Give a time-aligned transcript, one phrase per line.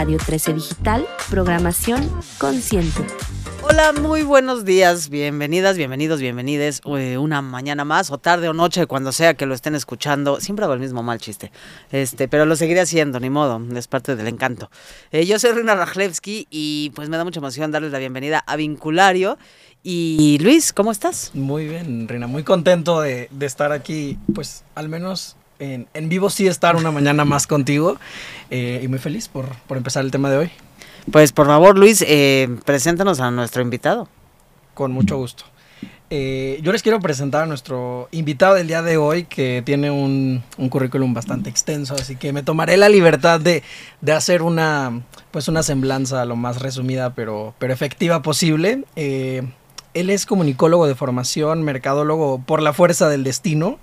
[0.00, 3.04] Radio 13 Digital, programación consciente.
[3.60, 6.80] Hola, muy buenos días, bienvenidas, bienvenidos, bienvenides.
[6.96, 10.40] eh, una mañana más, o tarde o noche, cuando sea que lo estén escuchando.
[10.40, 11.52] Siempre hago el mismo mal chiste,
[11.92, 14.70] este, pero lo seguiré haciendo, ni modo, es parte del encanto.
[15.12, 18.56] Eh, yo soy Rina Rajlewski y pues me da mucha emoción darles la bienvenida a
[18.56, 19.36] Vinculario.
[19.82, 21.30] Y Luis, ¿cómo estás?
[21.34, 26.30] Muy bien, Rina, muy contento de, de estar aquí, pues al menos en, en, vivo
[26.30, 27.98] sí estar una mañana más contigo
[28.50, 30.50] eh, y muy feliz por, por, empezar el tema de hoy.
[31.12, 34.08] Pues por favor, Luis, eh, preséntanos a nuestro invitado.
[34.74, 35.44] Con mucho gusto.
[36.12, 40.42] Eh, yo les quiero presentar a nuestro invitado del día de hoy que tiene un,
[40.58, 43.62] un currículum bastante extenso, así que me tomaré la libertad de,
[44.00, 48.82] de, hacer una, pues una semblanza lo más resumida pero, pero efectiva posible.
[48.96, 49.42] Eh,
[49.94, 53.78] él es comunicólogo de formación, mercadólogo por la fuerza del destino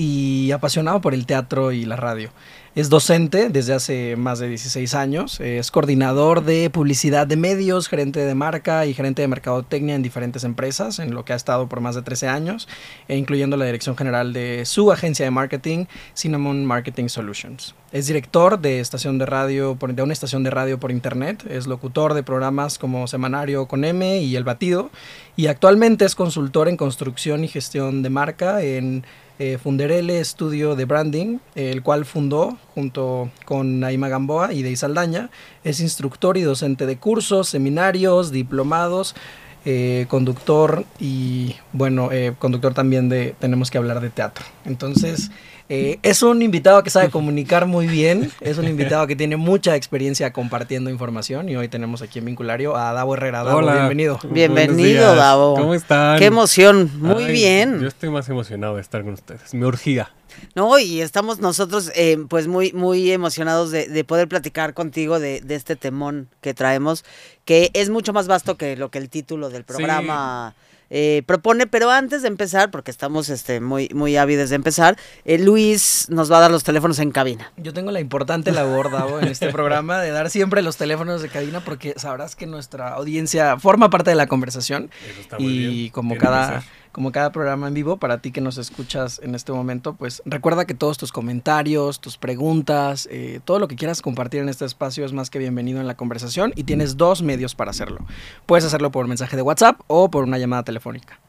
[0.00, 2.30] y apasionado por el teatro y la radio.
[2.74, 8.20] Es docente desde hace más de 16 años, es coordinador de publicidad de medios, gerente
[8.20, 11.80] de marca y gerente de mercadotecnia en diferentes empresas, en lo que ha estado por
[11.80, 12.66] más de 13 años,
[13.08, 15.84] e incluyendo la dirección general de su agencia de marketing,
[16.14, 17.74] Cinnamon Marketing Solutions.
[17.92, 22.14] Es director de, estación de, radio, de una estación de radio por internet, es locutor
[22.14, 24.90] de programas como Semanario con M y El Batido,
[25.36, 29.04] y actualmente es consultor en construcción y gestión de marca en
[29.40, 35.30] eh, Funderele Estudio de Branding, el cual fundó junto con Naima Gamboa y Dey Saldaña.
[35.64, 39.14] Es instructor y docente de cursos, seminarios, diplomados,
[39.64, 44.44] eh, conductor y, bueno, eh, conductor también de Tenemos que hablar de teatro.
[44.64, 45.30] Entonces,
[45.68, 49.76] eh, es un invitado que sabe comunicar muy bien, es un invitado que tiene mucha
[49.76, 53.44] experiencia compartiendo información y hoy tenemos aquí en Vinculario a Davo Herrera.
[53.44, 53.74] Davo, Hola.
[53.74, 54.18] bienvenido.
[54.30, 55.54] Bienvenido, Davo.
[55.54, 56.18] ¿Cómo están?
[56.18, 57.80] Qué emoción, muy Ay, bien.
[57.80, 60.10] Yo estoy más emocionado de estar con ustedes, me urgía.
[60.54, 65.40] No, y estamos nosotros eh, pues muy, muy emocionados de, de poder platicar contigo de,
[65.40, 67.04] de, este temón que traemos,
[67.44, 70.54] que es mucho más vasto que lo que el título del programa...
[70.56, 70.66] Sí.
[70.92, 75.38] Eh, propone, pero antes de empezar, porque estamos este, muy, muy ávidos de empezar, eh,
[75.38, 77.52] Luis nos va a dar los teléfonos en cabina.
[77.56, 81.28] Yo tengo la importante labor, Davo, en este programa de dar siempre los teléfonos de
[81.28, 84.90] cabina porque sabrás que nuestra audiencia forma parte de la conversación
[85.38, 85.90] y bien.
[85.90, 89.94] como cada como cada programa en vivo, para ti que nos escuchas en este momento,
[89.94, 94.48] pues recuerda que todos tus comentarios, tus preguntas, eh, todo lo que quieras compartir en
[94.48, 97.98] este espacio es más que bienvenido en la conversación y tienes dos medios para hacerlo.
[98.46, 101.20] Puedes hacerlo por mensaje de WhatsApp o por una llamada telefónica.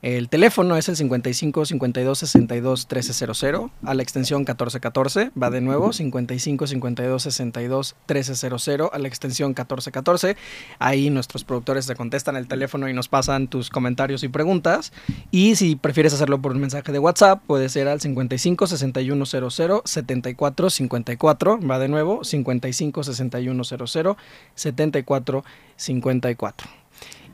[0.00, 5.32] El teléfono es el 55 52 62 1300 a la extensión 1414.
[5.40, 10.36] Va de nuevo 55 52 62 1300 a la extensión 1414.
[10.78, 14.92] Ahí nuestros productores te contestan el teléfono y nos pasan tus comentarios y preguntas.
[15.32, 19.82] Y si prefieres hacerlo por un mensaje de WhatsApp, puede ser al 55 61 00
[19.84, 21.60] 74 54.
[21.68, 24.16] Va de nuevo 55 61 00
[24.54, 25.44] 74
[25.74, 26.77] 54.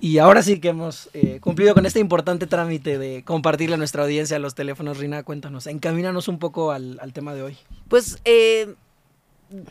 [0.05, 4.03] Y ahora sí que hemos eh, cumplido con este importante trámite de compartirle a nuestra
[4.03, 4.99] audiencia los teléfonos.
[4.99, 7.57] Rina, cuéntanos, encamínanos un poco al, al tema de hoy.
[7.89, 8.75] Pues eh,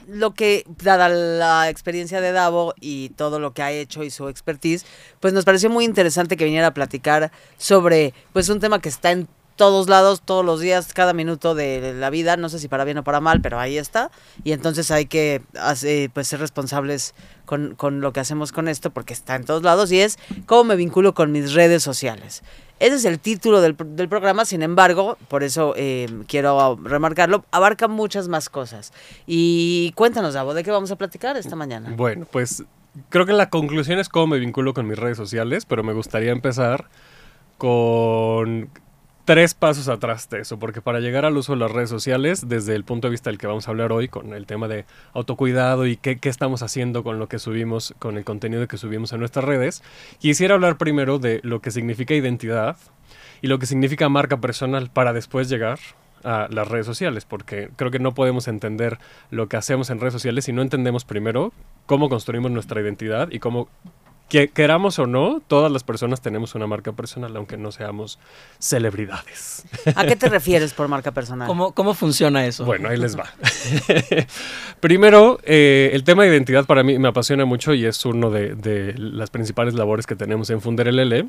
[0.07, 4.27] lo que, dada la experiencia de Davo y todo lo que ha hecho y su
[4.27, 4.87] expertise,
[5.19, 9.11] pues nos pareció muy interesante que viniera a platicar sobre pues un tema que está
[9.11, 12.83] en todos lados, todos los días, cada minuto de la vida, no sé si para
[12.83, 14.11] bien o para mal, pero ahí está.
[14.43, 17.13] Y entonces hay que hacer, pues, ser responsables
[17.45, 20.63] con, con, lo que hacemos con esto, porque está en todos lados, y es cómo
[20.63, 22.43] me vinculo con mis redes sociales.
[22.79, 27.87] Ese es el título del, del programa, sin embargo, por eso eh, quiero remarcarlo, abarca
[27.87, 28.91] muchas más cosas.
[29.25, 31.93] Y cuéntanos, Davo, ¿de qué vamos a platicar esta mañana?
[31.95, 32.63] Bueno, pues
[33.09, 36.31] creo que la conclusión es cómo me vinculo con mis redes sociales, pero me gustaría
[36.31, 36.89] empezar
[37.57, 38.69] con
[39.25, 42.75] tres pasos atrás de eso, porque para llegar al uso de las redes sociales, desde
[42.75, 45.85] el punto de vista del que vamos a hablar hoy, con el tema de autocuidado
[45.85, 49.19] y qué, qué, estamos haciendo con lo que subimos, con el contenido que subimos en
[49.19, 49.83] nuestras redes,
[50.19, 52.77] quisiera hablar primero de lo que significa identidad
[53.41, 55.79] y lo que significa marca personal para después llegar
[56.23, 58.97] a las redes sociales, porque creo que no podemos entender
[59.29, 61.51] lo que hacemos en redes sociales si no entendemos primero
[61.85, 63.67] cómo construimos nuestra identidad y cómo
[64.29, 68.19] que queramos o no, todas las personas tenemos una marca personal, aunque no seamos
[68.59, 69.65] celebridades.
[69.95, 71.47] ¿A qué te refieres por marca personal?
[71.47, 72.65] ¿Cómo, cómo funciona eso?
[72.65, 73.31] Bueno, ahí les va.
[74.79, 78.55] Primero, eh, el tema de identidad para mí me apasiona mucho y es uno de,
[78.55, 81.27] de las principales labores que tenemos en Funderelele.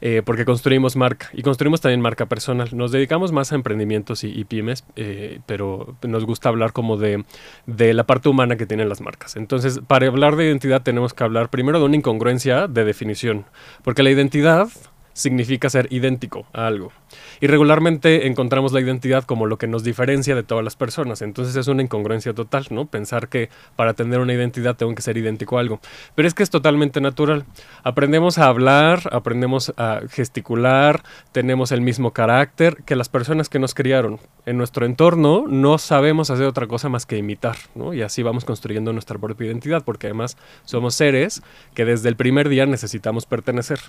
[0.00, 2.68] Eh, porque construimos marca y construimos también marca personal.
[2.72, 7.24] Nos dedicamos más a emprendimientos y, pymes, eh, pero nos gusta hablar como de,
[7.66, 9.36] de, la parte humana que tienen las marcas.
[9.36, 13.46] Entonces, para hablar de identidad tenemos que hablar primero de una incongruencia de definición,
[13.82, 14.68] porque la identidad
[15.18, 16.92] significa ser idéntico a algo.
[17.40, 21.22] Y regularmente encontramos la identidad como lo que nos diferencia de todas las personas.
[21.22, 22.86] Entonces es una incongruencia total, ¿no?
[22.86, 25.80] Pensar que para tener una identidad tengo que ser idéntico a algo.
[26.14, 27.44] Pero es que es totalmente natural.
[27.82, 33.74] Aprendemos a hablar, aprendemos a gesticular, tenemos el mismo carácter que las personas que nos
[33.74, 34.20] criaron.
[34.46, 37.56] En nuestro entorno no sabemos hacer otra cosa más que imitar.
[37.92, 41.42] Y así vamos construyendo nuestra propia identidad, porque además somos seres
[41.74, 43.80] que desde el primer día necesitamos pertenecer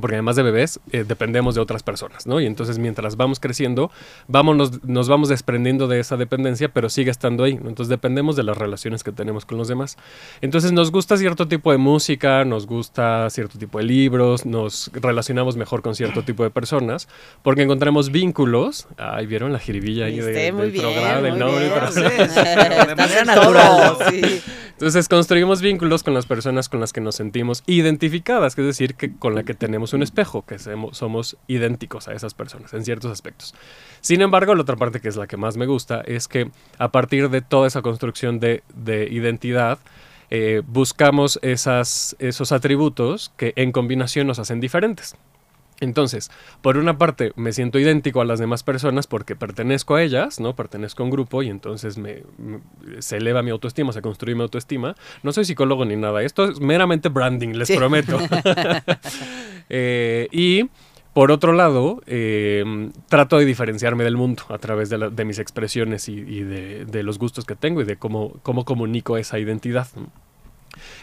[0.00, 2.40] porque además de bebés eh, dependemos de otras personas, ¿no?
[2.40, 3.90] Y entonces mientras vamos creciendo,
[4.28, 7.52] vamos, nos vamos desprendiendo de esa dependencia, pero sigue estando ahí.
[7.52, 9.96] Entonces dependemos de las relaciones que tenemos con los demás.
[10.40, 15.56] Entonces nos gusta cierto tipo de música, nos gusta cierto tipo de libros, nos relacionamos
[15.56, 17.08] mejor con cierto tipo de personas,
[17.42, 18.86] porque encontramos vínculos.
[18.96, 21.68] Ay, ¿vieron la jiribilla ahí de, del bien, programa, del nombre?
[21.68, 22.00] bien, Pero- sí.
[22.88, 23.96] de manera natural.
[23.98, 24.40] todo, sí.
[24.72, 28.94] Entonces construimos vínculos con las personas con las que nos sentimos identificadas, que es decir,
[28.94, 33.10] que con la que tenemos un espejo, que somos idénticos a esas personas en ciertos
[33.10, 33.54] aspectos.
[34.00, 36.92] Sin embargo, la otra parte que es la que más me gusta es que a
[36.92, 39.78] partir de toda esa construcción de, de identidad,
[40.30, 45.16] eh, buscamos esas, esos atributos que en combinación nos hacen diferentes.
[45.80, 46.30] Entonces,
[46.60, 50.54] por una parte, me siento idéntico a las demás personas porque pertenezco a ellas, ¿no?
[50.54, 52.60] Pertenezco a un grupo y entonces me, me-
[53.02, 54.94] se eleva mi autoestima, se construye mi autoestima.
[55.24, 57.76] No soy psicólogo ni nada, esto es meramente branding, les Sí.
[57.76, 58.16] prometo.
[59.74, 60.68] Eh, y
[61.14, 65.38] por otro lado, eh, trato de diferenciarme del mundo a través de, la- de mis
[65.38, 69.38] expresiones y, y de, de los gustos que tengo y de cómo, cómo comunico esa
[69.38, 69.88] identidad.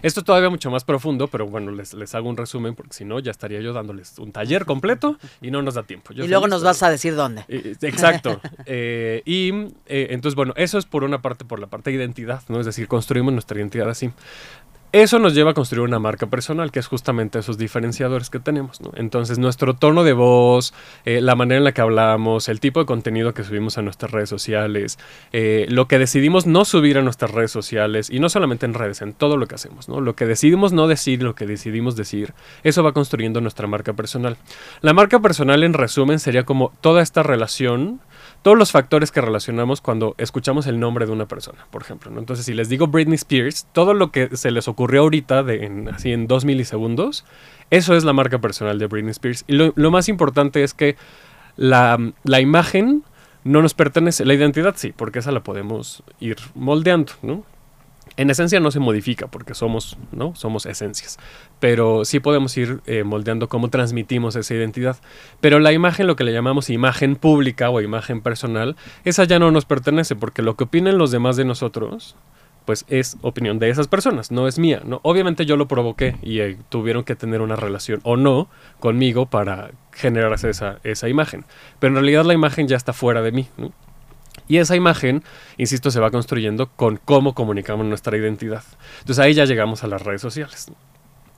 [0.02, 3.06] Esto es todavía mucho más profundo, pero bueno, les, les hago un resumen porque si
[3.06, 6.12] no ya estaría yo dándoles un taller completo y no nos da tiempo.
[6.12, 7.46] Yo Y luego nos vas a decir dónde.
[7.48, 8.42] eh, Exacto.
[8.66, 9.50] Eh, y
[9.86, 12.60] eh, entonces, bueno, eso es por una parte, por la parte de identidad, ¿no?
[12.60, 14.10] Es decir, construimos nuestra identidad así.
[14.92, 18.82] Eso nos lleva a construir una marca personal, que es justamente esos diferenciadores que tenemos,
[18.82, 18.92] ¿no?
[18.96, 20.74] Entonces, nuestro tono de voz,
[21.06, 24.12] eh, la manera en la que hablamos, el tipo de contenido que subimos a nuestras
[24.12, 24.98] redes sociales,
[25.32, 29.04] eh, lo que decidimos no subir a nuestras redes sociales, y no solamente en redes,
[29.04, 30.02] en todo lo que hacemos, ¿no?
[30.02, 32.34] Lo que decidimos no decir, lo que decidimos decir,
[32.64, 34.38] eso va construyendo nuestra marca personal.
[34.82, 38.00] La marca personal, en resumen, sería como toda esta relación,
[38.42, 42.10] todos los factores que relacionamos cuando escuchamos el nombre de una persona, por ejemplo.
[42.12, 42.20] ¿no?
[42.20, 45.90] Entonces, si les digo Britney Spears, todo lo que se les ocurrió ahorita, de, en,
[45.90, 47.26] así en dos milisegundos,
[47.70, 49.44] eso es la marca personal de Britney Spears.
[49.48, 50.96] Y lo, lo más importante es que
[51.58, 53.04] la, la imagen
[53.44, 57.44] no nos pertenece, la identidad sí, porque esa la podemos ir moldeando, ¿no?
[58.20, 60.36] En esencia no se modifica porque somos, ¿no?
[60.36, 61.18] Somos esencias.
[61.62, 64.98] Pero sí podemos ir eh, moldeando cómo transmitimos esa identidad.
[65.40, 68.76] Pero la imagen, lo que le llamamos imagen pública o imagen personal,
[69.06, 72.18] esa ya no nos pertenece porque lo que opinen los demás de nosotros,
[72.66, 74.82] pues es opinión de esas personas, no es mía.
[74.84, 75.00] ¿no?
[75.04, 78.50] Obviamente yo lo provoqué y eh, tuvieron que tener una relación o no
[78.82, 81.46] conmigo para generarse esa, esa imagen.
[81.80, 83.48] Pero en realidad la imagen ya está fuera de mí.
[83.56, 83.72] ¿no?
[84.50, 85.24] Y esa imagen,
[85.58, 88.64] insisto, se va construyendo con cómo comunicamos nuestra identidad.
[89.00, 90.72] Entonces ahí ya llegamos a las redes sociales.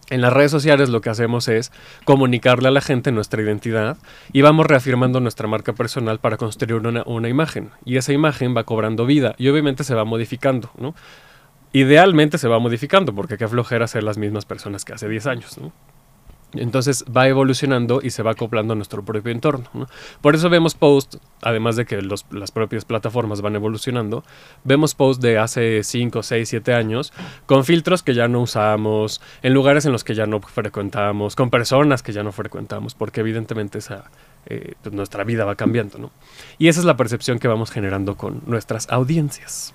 [0.10, 1.74] En las redes sociales lo que hacemos es
[2.06, 3.98] comunicarle a la gente nuestra identidad
[4.32, 7.72] y vamos reafirmando nuestra marca personal para construir una, una imagen.
[7.84, 10.96] Y esa imagen va cobrando vida y obviamente se va modificando, ¿no?
[11.74, 15.58] Idealmente se va modificando porque qué flojera ser las mismas personas que hace 10 años,
[15.58, 15.74] ¿no?
[16.54, 19.70] Entonces va evolucionando y se va acoplando a nuestro propio entorno.
[19.74, 19.88] ¿no?
[20.22, 24.24] Por eso vemos posts, además de que las propias plataformas van evolucionando,
[24.64, 27.14] vemos posts de hace 5, 6, 7 años
[27.46, 31.50] con filtros que ya no usamos, en lugares en los que ya no frecuentamos, con
[31.50, 34.12] personas que ya no frecuentamos, porque evidentemente esa,
[34.46, 36.12] eh, pues nuestra vida va cambiando.
[36.58, 39.74] Y esa es la percepción que vamos generando con nuestras audiencias.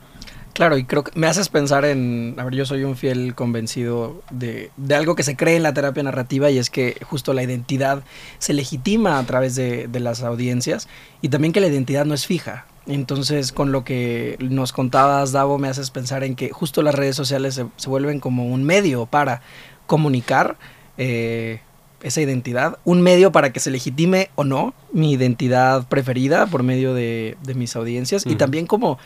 [0.56, 4.22] Claro, y creo que me haces pensar en, a ver, yo soy un fiel convencido
[4.30, 7.42] de, de algo que se cree en la terapia narrativa y es que justo la
[7.42, 8.02] identidad
[8.38, 10.88] se legitima a través de, de las audiencias
[11.20, 12.64] y también que la identidad no es fija.
[12.86, 17.16] Entonces, con lo que nos contabas, Davo, me haces pensar en que justo las redes
[17.16, 19.42] sociales se, se vuelven como un medio para
[19.86, 20.56] comunicar
[20.96, 21.60] eh,
[22.02, 26.94] esa identidad, un medio para que se legitime o no mi identidad preferida por medio
[26.94, 28.98] de, de mis audiencias y también como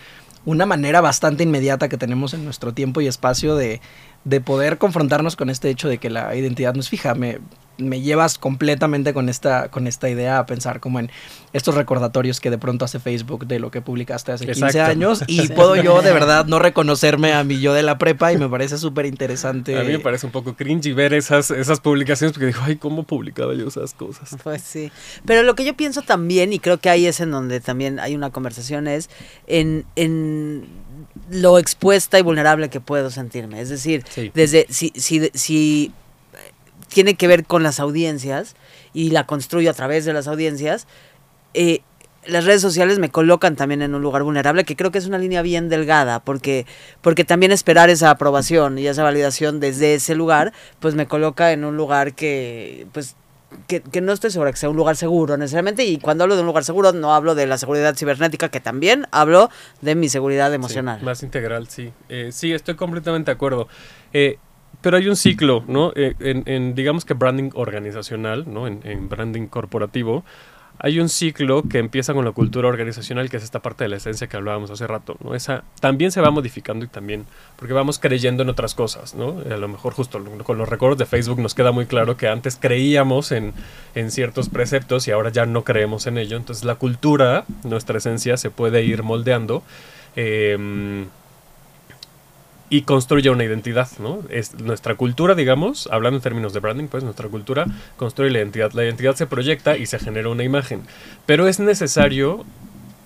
[0.45, 3.81] una manera bastante inmediata que tenemos en nuestro tiempo y espacio de,
[4.25, 7.15] de poder confrontarnos con este hecho de que la identidad no es fija.
[7.15, 7.41] Me,
[7.83, 11.11] me llevas completamente con esta, con esta idea a pensar como en
[11.53, 14.91] estos recordatorios que de pronto hace Facebook de lo que publicaste hace 15 Exacto.
[14.91, 18.39] años y puedo yo de verdad no reconocerme a mi yo de la prepa y
[18.39, 19.79] me parece súper interesante.
[19.79, 23.03] A mí me parece un poco cringy ver esas, esas publicaciones porque digo, ay, ¿cómo
[23.03, 24.37] publicaba yo esas cosas?
[24.45, 24.93] Pues sí.
[25.25, 28.15] Pero lo que yo pienso también, y creo que ahí es en donde también hay
[28.15, 29.11] una conversación, es
[29.47, 30.65] en, en
[31.31, 33.61] lo expuesta y vulnerable que puedo sentirme.
[33.61, 34.31] Es decir, Sí.
[34.35, 35.93] desde si, si, si
[36.91, 38.55] tiene que ver con las audiencias
[38.93, 40.87] y la construyo a través de las audiencias,
[41.55, 41.81] eh,
[42.27, 45.19] las redes sociales me colocan también en un lugar vulnerable, que creo que es una
[45.19, 46.67] línea bien delgada, porque,
[47.01, 51.65] porque también esperar esa aprobación y esa validación desde ese lugar, pues me coloca en
[51.65, 53.17] un lugar que, pues,
[53.67, 55.85] que, que no estoy segura que sea un lugar seguro necesariamente.
[55.85, 59.07] Y cuando hablo de un lugar seguro, no hablo de la seguridad cibernética, que también
[59.13, 59.49] hablo
[59.81, 60.99] de mi seguridad emocional.
[60.99, 61.93] Sí, más integral, sí.
[62.09, 63.67] Eh, sí, estoy completamente de acuerdo.
[64.13, 64.39] Eh,
[64.81, 65.93] pero hay un ciclo, ¿no?
[65.95, 68.67] Eh, en, en, digamos que branding organizacional, ¿no?
[68.67, 70.25] En, en branding corporativo,
[70.83, 73.97] hay un ciclo que empieza con la cultura organizacional, que es esta parte de la
[73.97, 75.35] esencia que hablábamos hace rato, ¿no?
[75.35, 79.43] Esa también se va modificando y también, porque vamos creyendo en otras cosas, ¿no?
[79.51, 82.57] A lo mejor justo con los recuerdos de Facebook nos queda muy claro que antes
[82.59, 83.53] creíamos en,
[83.95, 86.39] en ciertos preceptos y ahora ya no creemos en ello.
[86.39, 89.63] Entonces la cultura, nuestra esencia, se puede ir moldeando.
[90.17, 91.05] Eh,
[92.71, 94.21] y construye una identidad, ¿no?
[94.31, 98.73] Es nuestra cultura, digamos, hablando en términos de branding, pues nuestra cultura construye la identidad.
[98.73, 100.83] La identidad se proyecta y se genera una imagen.
[101.27, 102.45] Pero es necesario,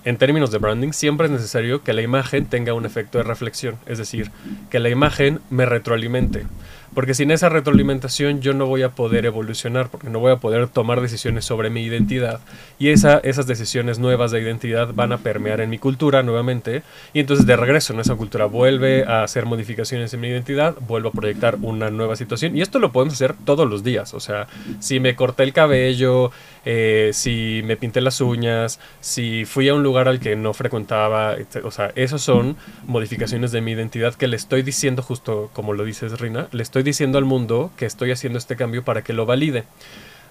[0.04, 3.76] en términos de branding, siempre es necesario que la imagen tenga un efecto de reflexión,
[3.86, 4.30] es decir,
[4.70, 6.44] que la imagen me retroalimente.
[6.94, 10.68] Porque sin esa retroalimentación yo no voy a poder evolucionar, porque no voy a poder
[10.68, 12.40] tomar decisiones sobre mi identidad.
[12.78, 16.82] Y esa, esas decisiones nuevas de identidad van a permear en mi cultura nuevamente.
[17.12, 21.08] Y entonces de regreso en esa cultura vuelve a hacer modificaciones en mi identidad, vuelvo
[21.08, 22.56] a proyectar una nueva situación.
[22.56, 24.14] Y esto lo podemos hacer todos los días.
[24.14, 24.46] O sea,
[24.78, 26.30] si me corté el cabello,
[26.64, 31.36] eh, si me pinté las uñas, si fui a un lugar al que no frecuentaba,
[31.62, 32.56] o sea, esas son
[32.86, 36.82] modificaciones de mi identidad que le estoy diciendo justo como lo dices Rina, le estoy
[36.82, 39.64] diciendo al mundo que estoy haciendo este cambio para que lo valide.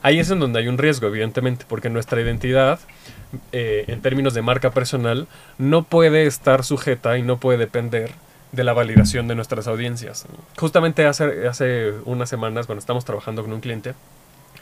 [0.01, 2.79] Ahí es en donde hay un riesgo, evidentemente, porque nuestra identidad,
[3.53, 8.11] eh, en términos de marca personal, no puede estar sujeta y no puede depender
[8.51, 10.25] de la validación de nuestras audiencias.
[10.57, 13.93] Justamente hace, hace unas semanas, bueno, estamos trabajando con un cliente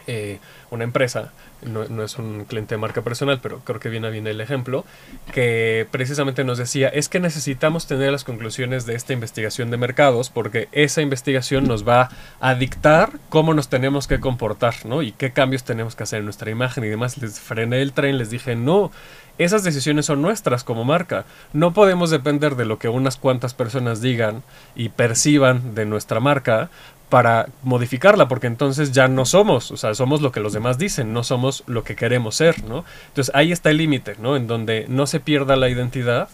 [0.08, 0.40] eh,
[0.70, 1.32] una empresa,
[1.62, 4.86] no, no, es un cliente de marca personal, pero creo que viene bien el ejemplo,
[5.34, 10.30] que precisamente nos decía, es que necesitamos tener las conclusiones de esta investigación de mercados,
[10.30, 15.02] porque esa investigación nos va a dictar cómo nos tenemos que comportar, ¿no?
[15.02, 17.18] Y qué cambios tenemos que hacer en nuestra imagen y demás.
[17.18, 18.92] Les frené el tren, les dije, no,
[19.38, 21.26] esas decisiones son nuestras como marca.
[21.54, 24.44] No podemos depender de lo que unas cuantas personas digan
[24.76, 26.70] y perciban de nuestra marca
[27.12, 31.12] para modificarla, porque entonces ya no somos, o sea, somos lo que los demás dicen,
[31.12, 32.86] no somos lo que queremos ser, ¿no?
[33.10, 34.38] Entonces ahí está el límite, ¿no?
[34.38, 36.30] En donde no se pierda la identidad,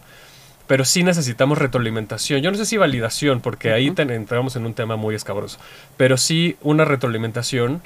[0.68, 2.42] pero sí necesitamos retroalimentación.
[2.44, 5.58] Yo no sé si validación, porque ahí entramos en un tema muy escabroso,
[5.98, 7.82] pero sí una retroalimentación.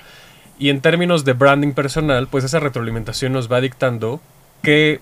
[0.60, 4.20] Y en términos de branding personal, pues esa retroalimentación nos va dictando
[4.64, 5.00] qué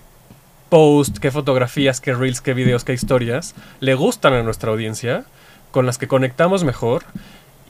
[0.68, 5.24] post, qué fotografías, qué reels, qué videos, qué historias le gustan a nuestra audiencia,
[5.72, 7.04] con las que conectamos mejor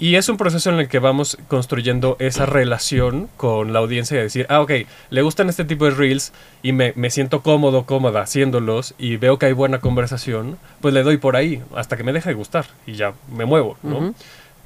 [0.00, 4.22] y es un proceso en el que vamos construyendo esa relación con la audiencia y
[4.22, 4.72] decir, ah, ok,
[5.10, 9.38] le gustan este tipo de reels y me, me, siento cómodo, cómoda haciéndolos y veo
[9.38, 12.64] que hay buena conversación, pues le doy por ahí hasta que me deje de gustar
[12.86, 13.98] y ya me muevo, ¿no?
[13.98, 14.14] Uh -huh.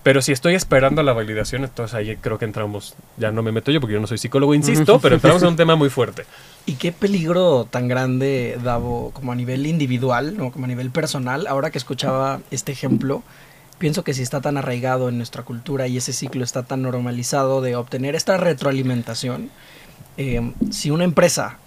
[0.05, 3.71] Pero si estoy esperando la validación, entonces ahí creo que entramos, ya no me meto
[3.73, 6.26] yo porque yo no soy psicólogo, insisto, pero entramos en un tema muy fuerte.
[6.67, 10.53] ¿Y qué peligro tan grande, Davo, como a nivel individual, ¿no?
[10.53, 13.23] como a nivel personal, ahora que escuchaba este ejemplo?
[13.78, 17.61] Pienso que si está tan arraigado en nuestra cultura y ese ciclo está tan normalizado
[17.61, 19.50] de obtener esta retroalimentación,
[20.16, 21.59] eh, si una empresa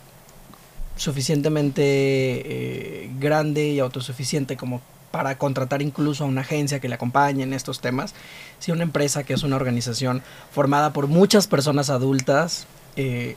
[0.95, 7.43] suficientemente eh, grande y autosuficiente como para contratar incluso a una agencia que le acompañe
[7.43, 8.13] en estos temas,
[8.59, 10.21] si una empresa que es una organización
[10.51, 13.35] formada por muchas personas adultas eh,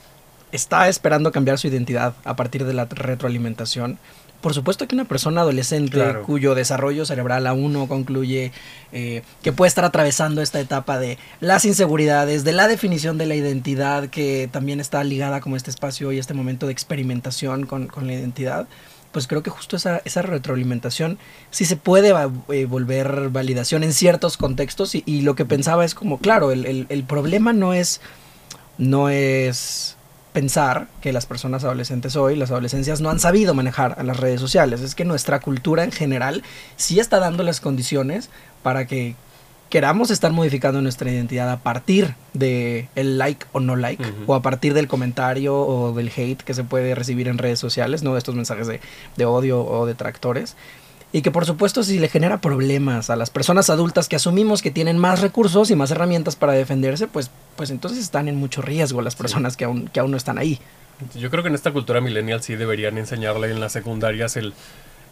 [0.52, 3.98] está esperando cambiar su identidad a partir de la retroalimentación,
[4.40, 6.22] por supuesto que una persona adolescente claro.
[6.22, 8.52] cuyo desarrollo cerebral aún no concluye,
[8.92, 13.34] eh, que puede estar atravesando esta etapa de las inseguridades, de la definición de la
[13.34, 18.06] identidad, que también está ligada como este espacio y este momento de experimentación con, con
[18.06, 18.66] la identidad,
[19.12, 21.18] pues creo que justo esa, esa retroalimentación
[21.50, 22.14] sí se puede
[22.50, 26.64] eh, volver validación en ciertos contextos y, y, lo que pensaba es como, claro, el,
[26.64, 28.00] el, el problema no es,
[28.78, 29.96] no es
[30.32, 34.40] pensar que las personas adolescentes hoy, las adolescencias, no han sabido manejar a las redes
[34.40, 34.80] sociales.
[34.80, 36.42] Es que nuestra cultura en general
[36.76, 38.30] sí está dando las condiciones
[38.62, 39.16] para que
[39.70, 44.24] queramos estar modificando nuestra identidad a partir de el like o no like, uh -huh.
[44.26, 48.02] o a partir del comentario o del hate que se puede recibir en redes sociales,
[48.02, 48.80] no de estos mensajes de,
[49.16, 50.56] de odio o detractores.
[51.12, 54.70] Y que por supuesto si le genera problemas a las personas adultas que asumimos que
[54.70, 59.02] tienen más recursos y más herramientas para defenderse, pues, pues entonces están en mucho riesgo
[59.02, 59.58] las personas sí.
[59.58, 60.60] que, aún, que aún no están ahí.
[61.14, 64.52] Yo creo que en esta cultura millennial sí deberían enseñarle en las secundarias el,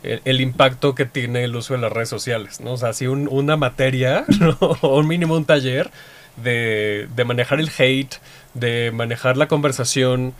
[0.02, 2.72] el, el, impacto que tiene el uso de las redes sociales, ¿no?
[2.72, 4.56] O sea, si un, una materia ¿no?
[4.60, 5.90] o un mínimo un taller
[6.42, 8.14] de, de manejar el hate,
[8.54, 10.34] de manejar la conversación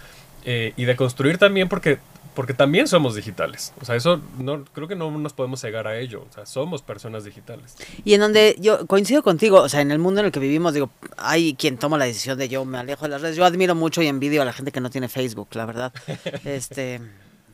[0.45, 1.99] eh, y de construir también porque
[2.39, 3.73] porque también somos digitales.
[3.81, 6.25] O sea, eso no creo que no nos podemos cegar a ello.
[6.31, 7.75] O sea, somos personas digitales.
[8.05, 10.73] Y en donde yo coincido contigo, o sea, en el mundo en el que vivimos,
[10.73, 13.37] digo, hay quien toma la decisión de yo me alejo de las redes.
[13.37, 15.93] Yo admiro mucho y envidio a la gente que no tiene Facebook, la verdad.
[16.45, 17.01] este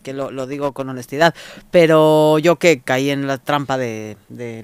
[0.03, 1.35] que lo, lo digo con honestidad,
[1.71, 4.59] pero yo que caí en la trampa de, de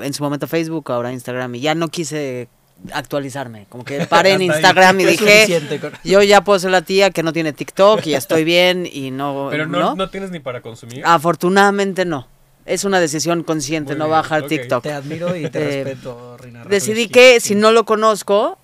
[0.00, 2.48] en su momento Facebook, ahora Instagram y ya no quise
[2.92, 3.66] actualizarme.
[3.68, 4.42] Como que paré en.
[4.42, 8.14] Instagram y dije, con- yo ya puedo ser la tía que no tiene TikTok y
[8.14, 9.48] estoy bien y no...
[9.50, 9.94] Pero no, ¿no?
[9.96, 11.02] no tienes ni para consumir.
[11.04, 12.28] Afortunadamente no.
[12.66, 14.48] Es una decisión consciente Muy no bien, bajar ok.
[14.48, 14.82] TikTok.
[14.82, 16.64] Te admiro y te Eh, respeto, Rina.
[16.64, 18.58] Decidí que si no lo conozco,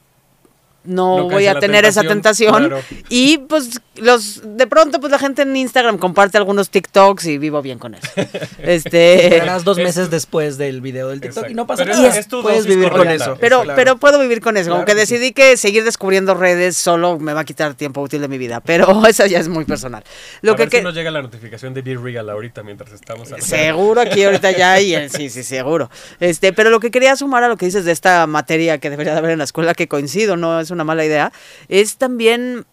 [0.84, 2.80] no, voy a tener esa tentación, claro.
[3.08, 7.60] Y pues los de pronto pues la gente en Instagram comparte algunos TikToks y vivo
[7.60, 8.08] bien con eso.
[8.62, 12.16] Este dos Es- meses después del video del TikTok y no pasa Pero nada.
[12.18, 13.36] es- Puedes vivir con eso.
[13.40, 13.76] pero Claro.
[13.76, 15.14] pero puedo vivir con eso, como Claro que que sí.
[15.14, 18.60] decidí que seguir descubriendo redes solo me va a quitar tiempo útil de mi vida,
[18.60, 20.02] pero eso ya es muy personal.
[20.42, 22.92] Lo a que, ver que- si nos llega la notificación de Be Real ahorita mientras
[22.92, 23.44] estamos hablando.
[23.46, 25.90] Seguro aquí ahorita ya hay, el- sí, sí, seguro.
[26.20, 29.12] Este, pero lo que quería sumar a lo que dices de esta materia que debería
[29.12, 31.32] de haber en la escuela, que coincido, no es una mala idea,
[31.68, 32.66] es también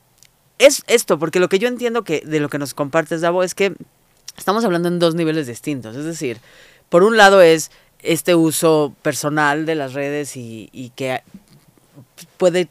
[0.59, 3.55] es esto, porque lo que yo entiendo que de lo que nos compartes, Davo, es
[3.55, 3.75] que
[4.37, 5.95] estamos hablando en dos niveles distintos.
[5.95, 6.39] Es decir,
[6.89, 11.21] por un lado es este uso personal de las redes y, y que
[12.37, 12.69] puede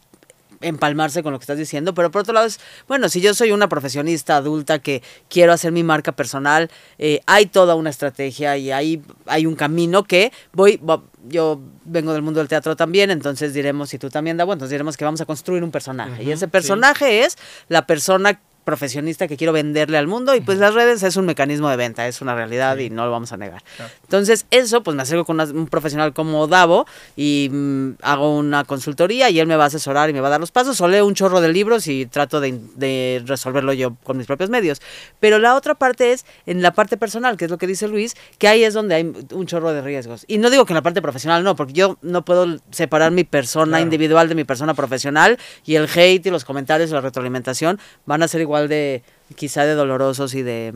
[0.69, 3.53] empalmarse con lo que estás diciendo, pero por otro lado es, bueno, si yo soy
[3.53, 8.71] una profesionista adulta que quiero hacer mi marca personal, eh, hay toda una estrategia y
[8.71, 10.81] hay, hay un camino que voy,
[11.29, 14.97] yo vengo del mundo del teatro también, entonces diremos, si tú también, Davo, entonces diremos
[14.97, 16.23] que vamos a construir un personaje.
[16.23, 16.51] y ese sí.
[16.51, 17.37] personaje es
[17.69, 21.71] la persona profesionista que quiero venderle al mundo y pues las redes es un mecanismo
[21.71, 23.63] de venta, es una realidad y no lo vamos a negar.
[23.77, 23.93] Claro.
[24.03, 26.85] Entonces eso pues me acerco con una- un profesional como Davo
[27.17, 30.31] y mm, hago una consultoría y él me va a asesorar y me va a
[30.33, 33.95] dar los pasos o leo un chorro de libros y trato de, de resolverlo yo
[34.03, 34.83] con mis propios medios.
[35.21, 38.17] Pero la otra parte es en la parte personal, que es lo que dice Luis,
[38.39, 40.25] que ahí es donde hay un chorro de riesgos.
[40.27, 43.23] Y no digo que en la parte profesional no, porque yo no puedo separar mi
[43.23, 43.85] persona Claro.
[43.85, 48.23] individual de mi persona profesional y el hate y los comentarios y la retroalimentación van
[48.23, 49.03] a ser igual de
[49.35, 50.73] quizá de dolorosos y de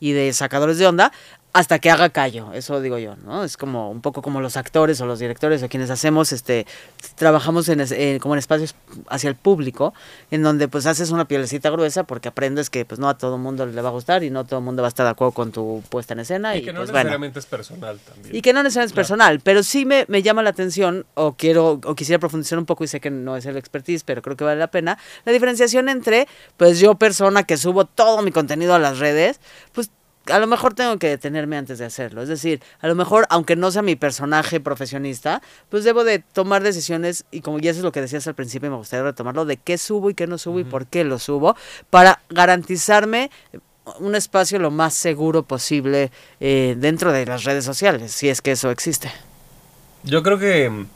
[0.00, 1.12] y de sacadores de onda
[1.54, 3.44] hasta que haga callo, eso digo yo, ¿no?
[3.44, 6.66] Es como un poco como los actores o los directores o quienes hacemos, este,
[7.14, 8.74] trabajamos en, en- como en espacios
[9.08, 9.92] hacia el público,
[10.30, 13.66] en donde pues haces una pielecita gruesa porque aprendes que pues no a todo mundo
[13.66, 15.52] le va a gustar y no todo el mundo va a estar de acuerdo con
[15.52, 17.00] tu puesta en escena y, Y que no pues, bueno.
[17.04, 18.34] necesariamente es personal también.
[18.34, 21.80] Y que no necesariamente es personal, pero sí me, me llama la atención o quiero
[21.84, 24.44] o quisiera profundizar un poco y sé que no es el expertise, pero creo que
[24.44, 28.78] vale la pena, la diferenciación entre pues yo persona que subo todo mi contenido a
[28.78, 29.38] las redes,
[29.72, 29.90] pues
[30.26, 32.22] a lo mejor tengo que detenerme antes de hacerlo.
[32.22, 36.62] Es decir, a lo mejor, aunque no sea mi personaje profesionista, pues debo de tomar
[36.62, 39.44] decisiones, y como ya eso es lo que decías al principio, y me gustaría retomarlo,
[39.44, 41.56] de qué subo y qué no subo y por qué lo subo,
[41.90, 43.30] para garantizarme
[43.98, 48.52] un espacio lo más seguro posible eh, dentro de las redes sociales, si es que
[48.52, 49.10] eso existe.
[50.04, 50.86] Yo creo que,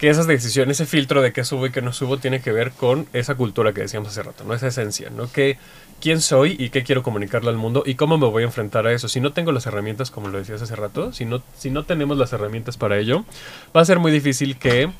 [0.00, 2.72] que esas decisiones, ese filtro de qué subo y qué no subo, tiene que ver
[2.72, 4.54] con esa cultura que decíamos hace rato, ¿no?
[4.54, 5.30] Esa esencia, ¿no?
[5.30, 5.58] Que,
[6.00, 8.92] quién soy y qué quiero comunicarle al mundo y cómo me voy a enfrentar a
[8.92, 9.08] eso.
[9.08, 12.16] Si no tengo las herramientas, como lo decías hace rato, si no, si no tenemos
[12.16, 13.24] las herramientas para ello,
[13.76, 14.90] va a ser muy difícil que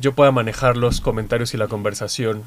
[0.00, 2.42] yo pueda manejar los comentarios y la conversación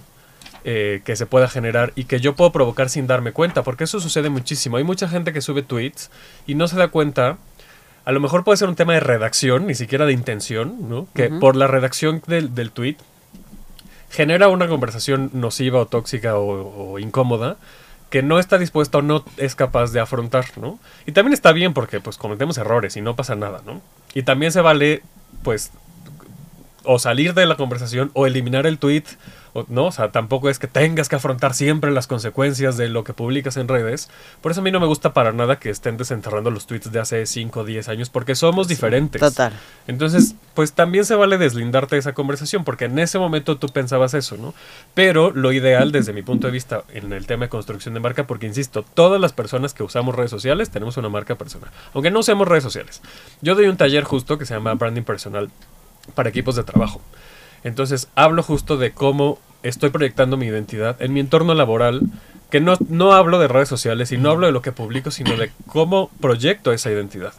[0.63, 4.00] eh, que se pueda generar y que yo puedo provocar sin darme cuenta, porque eso
[4.00, 4.78] sucede muchísimo.
[4.78, 6.12] Hay mucha gente que sube tweets
[6.45, 7.38] y no se da cuenta.
[8.06, 11.08] A lo mejor puede ser un tema de redacción, ni siquiera de intención, ¿no?
[11.14, 12.98] Que por la redacción del, del tweet
[14.10, 17.58] genera una conversación nociva o tóxica o, o incómoda
[18.12, 20.80] que no está dispuesta o no es capaz de afrontar, ¿no?
[21.06, 23.82] Y también está bien porque pues cometemos errores y no pasa nada, ¿no?
[24.14, 25.02] Y también se vale
[25.44, 25.72] pues
[26.84, 29.06] o salir de la conversación o eliminar el tweet,
[29.54, 29.86] o, ¿no?
[29.86, 33.58] O sea, tampoco es que tengas que afrontar siempre las consecuencias de lo que publicas
[33.58, 34.10] en redes.
[34.42, 37.00] Por eso a mí no me gusta para nada que estén desenterrando los tweets de
[37.00, 39.20] hace 5 o 10 años porque somos diferentes.
[39.22, 39.54] Total.
[39.88, 44.14] Entonces, pues también se vale deslindarte de esa conversación, porque en ese momento tú pensabas
[44.14, 44.54] eso, ¿no?
[44.94, 48.28] Pero lo ideal, desde mi punto de vista, en el tema de construcción de marca,
[48.28, 52.20] porque insisto, todas las personas que usamos redes sociales tenemos una marca personal, aunque no
[52.20, 53.02] usemos redes sociales.
[53.42, 55.50] Yo doy un taller justo que se llama Branding Personal
[56.16, 57.02] para equipos de trabajo.
[57.63, 62.02] Entonces, hablo justo de cómo estoy proyectando mi identidad en mi entorno laboral,
[62.50, 65.38] que no, no hablo de redes sociales y no hablo de lo que publico, sino
[65.38, 67.34] de cómo proyecto esa identidad.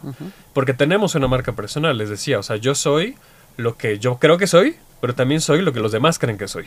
[0.53, 3.15] Porque tenemos una marca personal, les decía, o sea, yo soy
[3.57, 6.47] lo que yo creo que soy, pero también soy lo que los demás creen que
[6.47, 6.65] soy.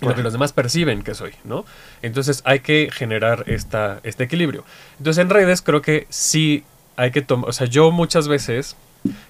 [0.00, 1.64] Lo que los demás perciben que soy, ¿no?
[2.02, 4.64] Entonces hay que generar esta, este equilibrio.
[4.98, 6.64] Entonces en redes creo que sí
[6.96, 8.76] hay que tomar, o sea, yo muchas veces,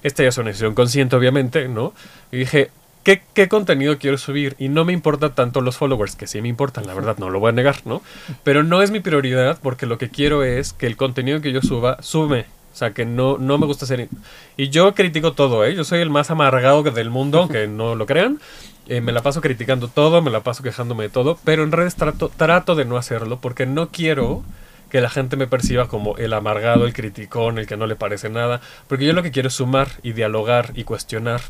[0.03, 1.93] esta ya es una decisión consciente obviamente, ¿no?
[2.33, 2.71] Y dije,
[3.09, 4.55] ¿qué, ¿qué contenido quiero subir?
[4.59, 7.41] Y no me importa tanto los followers, que sí me importan, la verdad, no lo
[7.41, 8.03] voy a negar, ¿no?
[8.45, 11.63] Pero no es mi prioridad porque lo que quiero es que el contenido que yo
[11.63, 12.45] suba, sube.
[12.71, 14.11] O sea, que no, no me gusta hacer...
[14.59, 15.75] Y yo critico todo, ¿eh?
[15.75, 18.41] Yo soy el más amargado del mundo, aunque no lo crean.
[18.89, 21.95] Eh, me la paso criticando todo, me la paso quejándome de todo, pero en redes
[21.95, 24.43] trato, trato de no hacerlo porque no quiero
[24.91, 28.29] que la gente me perciba como el amargado, el criticón, el que no le parece
[28.29, 31.41] nada, porque yo lo que quiero es sumar y dialogar y cuestionar.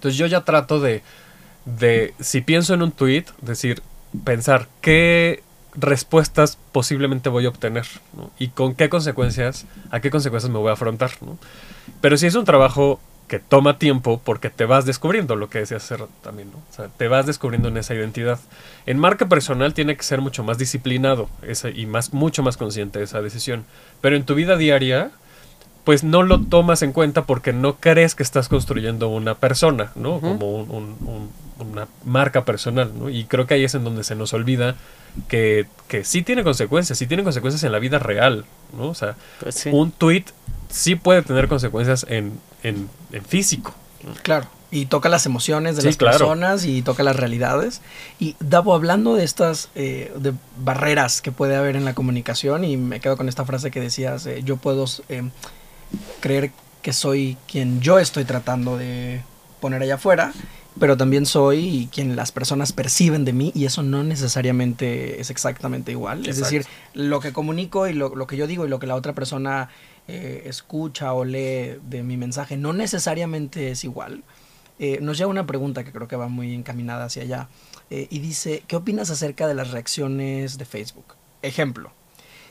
[0.00, 1.02] Entonces yo ya trato de,
[1.66, 3.82] de si pienso en un tweet, decir,
[4.24, 5.42] pensar qué
[5.74, 7.84] respuestas posiblemente voy a obtener
[8.38, 11.10] y con qué consecuencias, a qué consecuencias me voy a afrontar.
[12.00, 15.84] Pero si es un trabajo que toma tiempo porque te vas descubriendo lo que decías
[15.84, 16.48] hacer también.
[16.48, 18.40] O sea, te vas descubriendo en esa identidad.
[18.86, 23.00] En marca personal tiene que ser mucho más disciplinado ese, y más, mucho más consciente
[23.00, 23.66] de esa decisión.
[24.00, 25.10] Pero en tu vida diaria,
[25.84, 30.20] pues no lo tomas en cuenta porque no crees que estás construyendo una persona, ¿no?
[30.20, 31.30] Como un- un- un-
[31.70, 33.10] una marca personal, ¿no?
[33.10, 34.76] Y creo que ahí es en donde se nos olvida
[35.28, 38.44] que, que sí tiene consecuencias, sí tiene consecuencias en la vida real,
[38.76, 38.88] ¿no?
[38.88, 39.70] O sea, Pues sí.
[39.72, 40.24] un tweet
[40.70, 43.74] sí puede tener consecuencias en, en, en físico.
[44.22, 44.46] Claro.
[44.72, 46.18] Y toca las emociones de Sí, las claro.
[46.18, 47.82] personas y toca las realidades.
[48.20, 52.76] Y Davo, hablando de estas eh, de barreras que puede haber en la comunicación, y
[52.76, 55.24] me quedo con esta frase que decías, eh, yo puedo eh,
[56.20, 59.22] creer que soy quien yo estoy tratando de
[59.60, 60.32] poner allá afuera,
[60.78, 65.92] pero también soy quien las personas perciben de mí y eso no necesariamente es exactamente
[65.92, 66.26] igual.
[66.26, 68.94] Es decir, lo que comunico y lo, lo que yo digo y lo que la
[68.94, 69.68] otra persona
[70.08, 74.24] eh, escucha o lee de mi mensaje no necesariamente es igual.
[74.78, 77.48] Eh, nos llega una pregunta que creo que va muy encaminada hacia allá
[77.90, 81.16] eh, y dice, ¿qué opinas acerca de las reacciones de Facebook?
[81.42, 81.92] Ejemplo,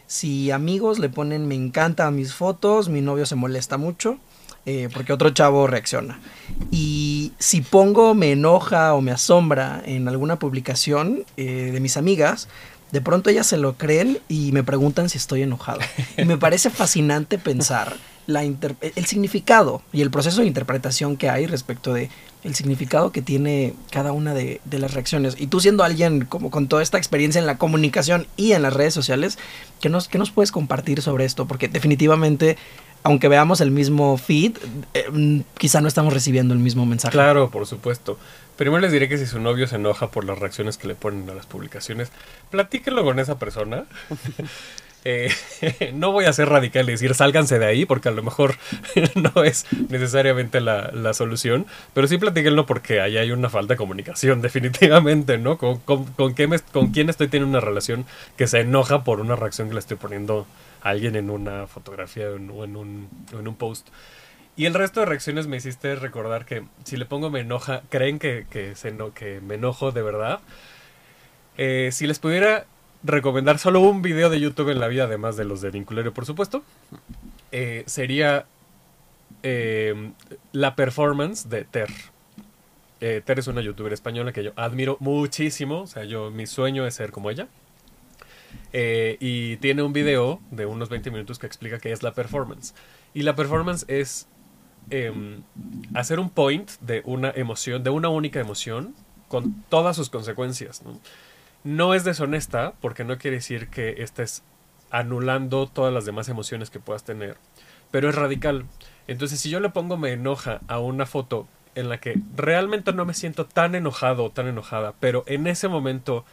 [0.09, 4.17] si amigos le ponen me encanta a mis fotos, mi novio se molesta mucho
[4.65, 6.19] eh, porque otro chavo reacciona.
[6.71, 12.47] Y si pongo me enoja o me asombra en alguna publicación eh, de mis amigas,
[12.91, 15.79] de pronto ellas se lo creen y me preguntan si estoy enojado.
[16.17, 17.95] Y me parece fascinante pensar
[18.25, 22.09] la el significado y el proceso de interpretación que hay respecto de
[22.43, 25.35] el significado que tiene cada una de, de las reacciones.
[25.37, 28.73] Y tú siendo alguien como con toda esta experiencia en la comunicación y en las
[28.73, 29.37] redes sociales,
[29.81, 31.47] ¿qué nos, qué nos puedes compartir sobre esto?
[31.47, 32.57] Porque definitivamente,
[33.03, 34.57] aunque veamos el mismo feed,
[34.93, 37.11] eh, mm, quizá no estamos recibiendo el mismo mensaje.
[37.11, 38.17] Claro, por supuesto.
[38.55, 41.29] Primero les diré que si su novio se enoja por las reacciones que le ponen
[41.29, 42.11] a las publicaciones,
[42.51, 43.85] platíquenlo con esa persona.
[45.05, 45.31] Eh,
[45.93, 48.55] no voy a ser radical y decir sálganse de ahí, porque a lo mejor
[49.15, 53.77] no es necesariamente la, la solución, pero sí platíquenlo porque ahí hay una falta de
[53.77, 55.57] comunicación, definitivamente, ¿no?
[55.57, 56.33] Con, con, con,
[56.73, 58.05] con quién estoy teniendo una relación
[58.37, 60.45] que se enoja por una reacción que le estoy poniendo
[60.81, 62.35] a alguien en una fotografía o
[62.65, 63.87] en, un, en un post.
[64.57, 68.19] Y el resto de reacciones me hiciste recordar que si le pongo me enoja, creen
[68.19, 70.41] que, que, se eno- que me enojo de verdad.
[71.57, 72.65] Eh, si les pudiera
[73.03, 76.25] recomendar solo un video de YouTube en la vida, además de los de Vinculario, por
[76.25, 76.63] supuesto,
[77.51, 78.45] eh, sería
[79.43, 80.11] eh,
[80.51, 81.89] la performance de Ter.
[83.01, 85.81] Eh, Ter es una youtuber española que yo admiro muchísimo.
[85.81, 87.47] O sea, yo mi sueño es ser como ella.
[88.73, 92.73] Y tiene un video de unos 20 minutos que explica qué es la performance.
[93.13, 94.27] Y la performance es
[94.89, 95.41] em,
[95.93, 98.93] hacer un point de una emoción, de una única emoción,
[99.27, 100.83] con todas sus consecuencias.
[100.83, 100.99] ¿no?
[101.63, 104.43] No es deshonesta, porque no quiere decir que estés
[104.91, 107.37] anulando todas las demás emociones que puedas tener,
[107.91, 108.65] pero es radical.
[109.07, 113.05] Entonces, si yo le pongo me enoja a una foto en la que realmente no
[113.05, 116.25] me siento tan enojado o tan enojada, pero en ese momento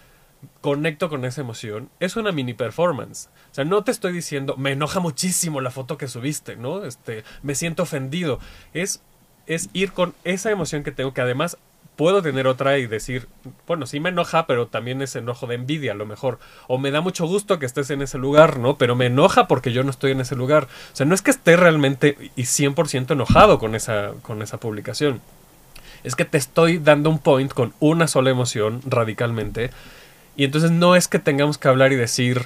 [0.60, 3.28] conecto con esa emoción, es una mini performance.
[3.50, 6.84] O sea, no te estoy diciendo, me enoja muchísimo la foto que subiste, ¿no?
[6.84, 8.38] Este, me siento ofendido.
[8.74, 9.02] Es,
[9.46, 11.58] es ir con esa emoción que tengo, que además
[11.96, 13.26] puedo tener otra y decir,
[13.66, 16.38] bueno, sí me enoja, pero también es enojo de envidia a lo mejor.
[16.68, 18.76] O me da mucho gusto que estés en ese lugar, ¿no?
[18.78, 20.64] Pero me enoja porque yo no estoy en ese lugar.
[20.64, 25.20] O sea, no es que esté realmente y 100% enojado con esa, con esa publicación.
[26.04, 29.70] Es que te estoy dando un point con una sola emoción radicalmente.
[30.36, 32.42] Y entonces no es que tengamos que hablar y decir,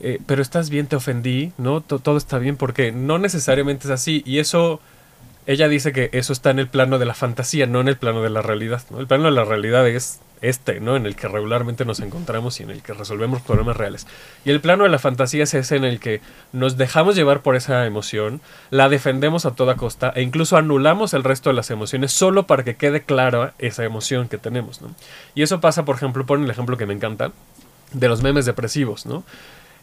[0.00, 1.80] eh, pero estás bien, te ofendí, ¿no?
[1.82, 4.22] To- todo está bien, porque no necesariamente es así.
[4.24, 4.80] Y eso,
[5.46, 8.22] ella dice que eso está en el plano de la fantasía, no en el plano
[8.22, 8.82] de la realidad.
[8.98, 10.96] El plano de la realidad es este, ¿no?
[10.96, 14.06] En el que regularmente nos encontramos y en el que resolvemos problemas reales.
[14.44, 16.20] Y el plano de la fantasía es ese en el que
[16.52, 21.24] nos dejamos llevar por esa emoción, la defendemos a toda costa e incluso anulamos el
[21.24, 24.80] resto de las emociones solo para que quede clara esa emoción que tenemos.
[25.34, 27.32] Y eso pasa, por ejemplo, pon el ejemplo que me encanta,
[27.92, 29.24] de los memes depresivos, ¿no?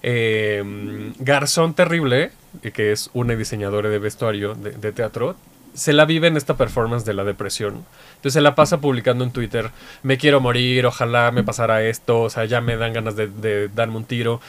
[0.03, 2.31] Eh, Garzón Terrible,
[2.73, 5.35] que es una diseñadora de vestuario de, de teatro,
[5.73, 7.85] se la vive en esta performance de la depresión.
[8.15, 9.71] Entonces se la pasa publicando en Twitter,
[10.03, 13.69] me quiero morir, ojalá me pasara esto, o sea, ya me dan ganas de, de
[13.69, 14.41] darme un tiro.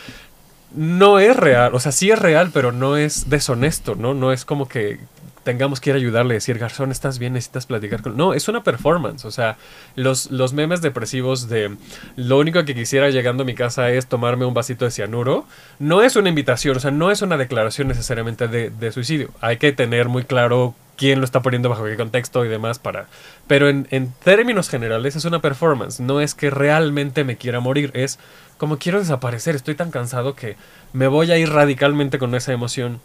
[0.75, 4.15] No es real, o sea, sí es real, pero no es deshonesto, ¿no?
[4.15, 5.01] No es como que
[5.45, 7.33] tengamos que ir a ayudarle, decir, Garzón, ¿estás bien?
[7.33, 8.17] Necesitas platicar con...
[8.17, 9.57] No, es una performance, o sea,
[9.97, 11.77] los, los memes depresivos de
[12.17, 15.47] lo único que quisiera llegando a mi casa es tomarme un vasito de cianuro,
[15.79, 19.31] no es una invitación, o sea, no es una declaración necesariamente de, de suicidio.
[19.41, 23.07] Hay que tener muy claro quién lo está poniendo bajo qué contexto y demás para...
[23.47, 27.91] Pero en, en términos generales es una performance, no es que realmente me quiera morir,
[27.95, 28.19] es
[28.59, 30.57] como quiero desaparecer, estoy tan cansado que
[30.93, 33.01] me voy a ir radicalmente con esa emoción.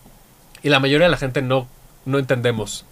[0.62, 1.68] Y la mayoría de la gente no
[2.08, 2.86] no entendemos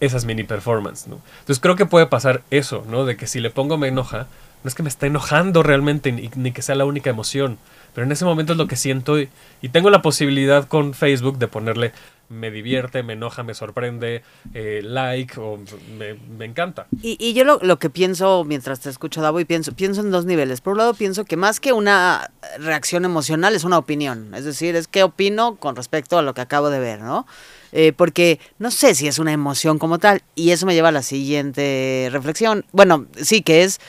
[0.00, 1.20] esas mini performances, ¿no?
[1.40, 3.04] Entonces creo que puede pasar eso, ¿no?
[3.04, 4.26] De que si le pongo me enoja,
[4.62, 7.58] no es que me está enojando realmente ni, que sea la única emoción,
[7.94, 9.28] pero en ese momento es lo que siento y,
[9.62, 11.92] y tengo la posibilidad con Facebook de ponerle
[12.30, 14.22] me divierte, me enoja, me sorprende,
[14.54, 15.58] eh, like o
[15.98, 16.86] me, encanta.
[17.02, 20.60] Y, yo lo, que pienso mientras te escucho, Davo, y pienso, pienso en dos niveles.
[20.60, 24.32] Por un lado, pienso que más que una reacción emocional es una opinión.
[24.34, 27.26] Es decir, es qué opino con respecto a lo que acabo de ver, ¿no?
[27.72, 30.22] Eh, porque no sé si es una emoción como tal.
[30.34, 32.64] Y eso me lleva a la siguiente reflexión.
[32.72, 33.80] Bueno, sí, que es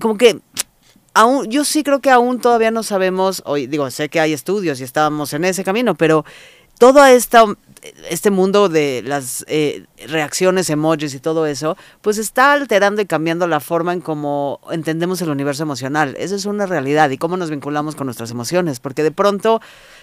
[0.00, 0.40] como que
[1.14, 4.80] aún, yo sí creo que aún todavía no sabemos, hoy digo, sé que hay estudios
[4.80, 6.24] y estábamos en ese camino, pero
[6.78, 7.44] todo esta,
[8.08, 13.46] este mundo de las eh, reacciones, emojis y todo eso, pues está alterando y cambiando
[13.46, 16.16] la forma en cómo entendemos el universo emocional.
[16.18, 19.60] Esa es una realidad y cómo nos vinculamos con nuestras emociones, porque de pronto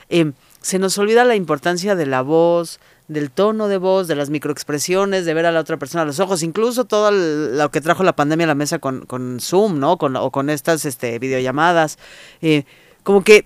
[0.09, 0.33] eh,
[0.67, 5.23] se nos olvida la importancia de la voz, del tono de voz, de las microexpresiones,
[5.23, 8.17] de ver a la otra persona a los ojos, incluso todo lo que trajo la
[8.17, 9.97] pandemia a la mesa con, con Zoom, ¿no?
[9.97, 11.97] Con, o con estas este, videollamadas.
[12.41, 12.65] Eh,
[13.03, 13.45] como que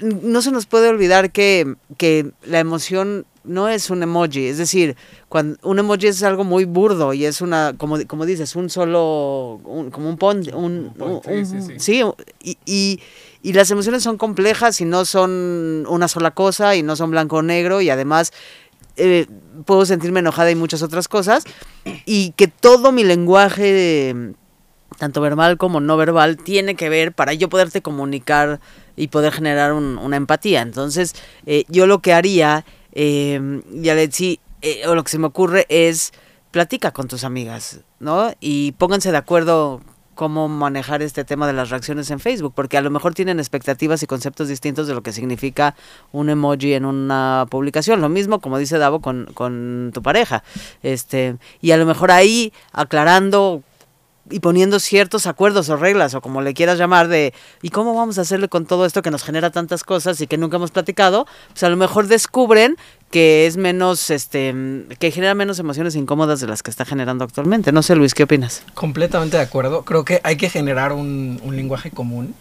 [0.00, 4.96] no se nos puede olvidar que, que, la emoción no es un emoji, es decir,
[5.28, 9.60] cuando un emoji es algo muy burdo y es una, como, como dices, un solo,
[9.64, 12.02] un, como un pon, un, un, un sí, sí, sí.
[12.42, 13.00] y, y,
[13.44, 17.36] y, las emociones son complejas y no son una sola cosa y no son blanco
[17.36, 18.32] o negro y además
[18.96, 19.26] eh,
[19.66, 21.44] puedo sentirme enojada y muchas otras cosas
[22.06, 24.14] y que todo mi lenguaje,
[24.98, 28.60] tanto verbal como no verbal, tiene que ver para yo poderte comunicar
[28.96, 30.62] y poder generar un, una empatía.
[30.62, 31.14] Entonces,
[31.46, 36.12] eh, yo lo que haría, eh, Yaletsi, eh, o lo que se me ocurre es
[36.50, 38.32] platica con tus amigas, ¿no?
[38.40, 39.82] Y pónganse de acuerdo
[40.14, 44.02] cómo manejar este tema de las reacciones en Facebook, porque a lo mejor tienen expectativas
[44.02, 45.74] y conceptos distintos de lo que significa
[46.12, 48.00] un emoji en una publicación.
[48.00, 50.42] Lo mismo, como dice Davo, con, con tu pareja.
[50.82, 53.62] Este, y a lo mejor ahí aclarando
[54.30, 58.18] y poniendo ciertos acuerdos o reglas o como le quieras llamar de ¿y cómo vamos
[58.18, 61.26] a hacerle con todo esto que nos genera tantas cosas y que nunca hemos platicado?
[61.52, 62.76] Pues a lo mejor descubren
[63.14, 64.52] que es menos, este,
[64.98, 67.70] que genera menos emociones incómodas de las que está generando actualmente.
[67.70, 68.64] No sé, Luis, ¿qué opinas?
[68.74, 69.84] Completamente de acuerdo.
[69.84, 72.34] Creo que hay que generar un, un lenguaje común.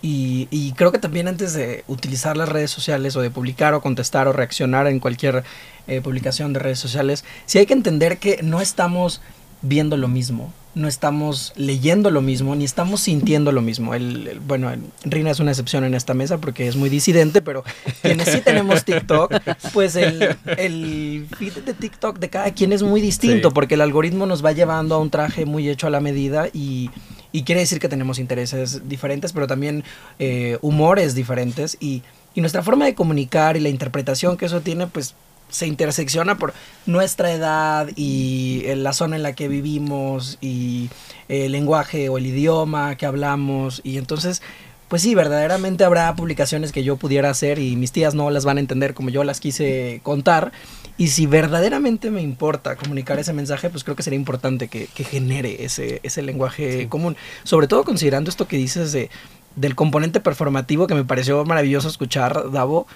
[0.00, 3.82] Y, y, creo que también antes de utilizar las redes sociales o de publicar o
[3.82, 5.44] contestar o reaccionar en cualquier
[5.86, 9.20] eh, publicación de redes sociales, sí hay que entender que no estamos
[9.64, 13.94] viendo lo mismo no estamos leyendo lo mismo, ni estamos sintiendo lo mismo.
[13.94, 17.42] El, el, bueno, el, Rina es una excepción en esta mesa porque es muy disidente,
[17.42, 17.64] pero
[18.02, 19.32] quienes sí tenemos TikTok,
[19.72, 23.54] pues el, el feed de TikTok de cada quien es muy distinto sí.
[23.54, 26.90] porque el algoritmo nos va llevando a un traje muy hecho a la medida y,
[27.30, 29.84] y quiere decir que tenemos intereses diferentes, pero también
[30.18, 32.02] eh, humores diferentes y,
[32.34, 35.14] y nuestra forma de comunicar y la interpretación que eso tiene, pues
[35.48, 36.52] se intersecciona por
[36.86, 40.90] nuestra edad y la zona en la que vivimos y
[41.28, 44.42] el lenguaje o el idioma que hablamos y entonces
[44.88, 48.58] pues sí, verdaderamente habrá publicaciones que yo pudiera hacer y mis tías no las van
[48.58, 50.52] a entender como yo las quise contar.
[50.96, 55.02] Y si verdaderamente me importa comunicar ese mensaje, pues creo que sería importante que, que
[55.02, 56.86] genere ese, ese lenguaje sí.
[56.86, 57.16] común.
[57.42, 59.10] Sobre todo considerando esto que dices de,
[59.56, 62.86] del componente performativo que me pareció maravilloso escuchar, Davo,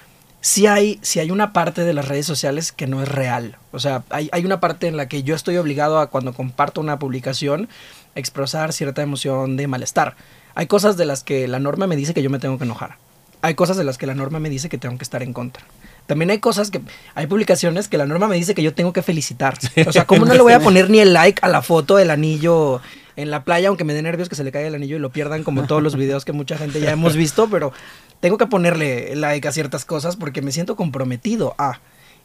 [0.41, 3.57] si hay, si hay una parte de las redes sociales que no es real.
[3.71, 6.81] O sea, hay, hay, una parte en la que yo estoy obligado a cuando comparto
[6.81, 7.67] una publicación
[8.15, 10.15] expresar cierta emoción de malestar.
[10.55, 12.97] Hay cosas de las que la norma me dice que yo me tengo que enojar.
[13.41, 15.63] Hay cosas de las que la norma me dice que tengo que estar en contra.
[16.07, 16.81] También hay cosas que,
[17.13, 19.57] hay publicaciones que la norma me dice que yo tengo que felicitar.
[19.87, 22.09] O sea, ¿cómo no le voy a poner ni el like a la foto del
[22.09, 22.81] anillo
[23.19, 25.09] en la playa, aunque me dé nervios que se le caiga el anillo y lo
[25.09, 27.73] pierdan como todos los videos que mucha gente ya hemos visto, pero
[28.19, 31.79] tengo que ponerle like a ciertas cosas porque me siento comprometido a.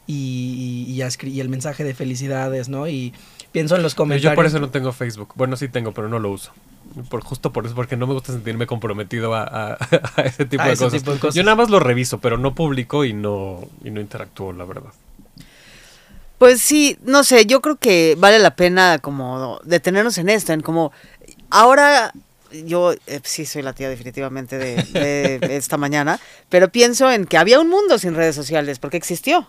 [0.07, 2.87] Y, y, y, y el mensaje de felicidades, ¿no?
[2.87, 3.11] Y
[3.51, 4.31] pienso en los comentarios.
[4.31, 5.29] Yo por eso no tengo Facebook.
[5.35, 6.51] Bueno, sí tengo, pero no lo uso.
[7.09, 9.73] Por, justo por eso, porque no me gusta sentirme comprometido a, a,
[10.15, 11.33] a ese, tipo, a de ese tipo, de cosas.
[11.33, 14.91] Yo nada más lo reviso, pero no publico y no, y no interactúo, la verdad.
[16.37, 20.61] Pues sí, no sé, yo creo que vale la pena como detenernos en esto, en
[20.61, 20.91] como
[21.49, 22.13] ahora
[22.65, 27.37] yo eh, sí soy la tía definitivamente de, de esta mañana, pero pienso en que
[27.37, 29.47] había un mundo sin redes sociales, porque existió.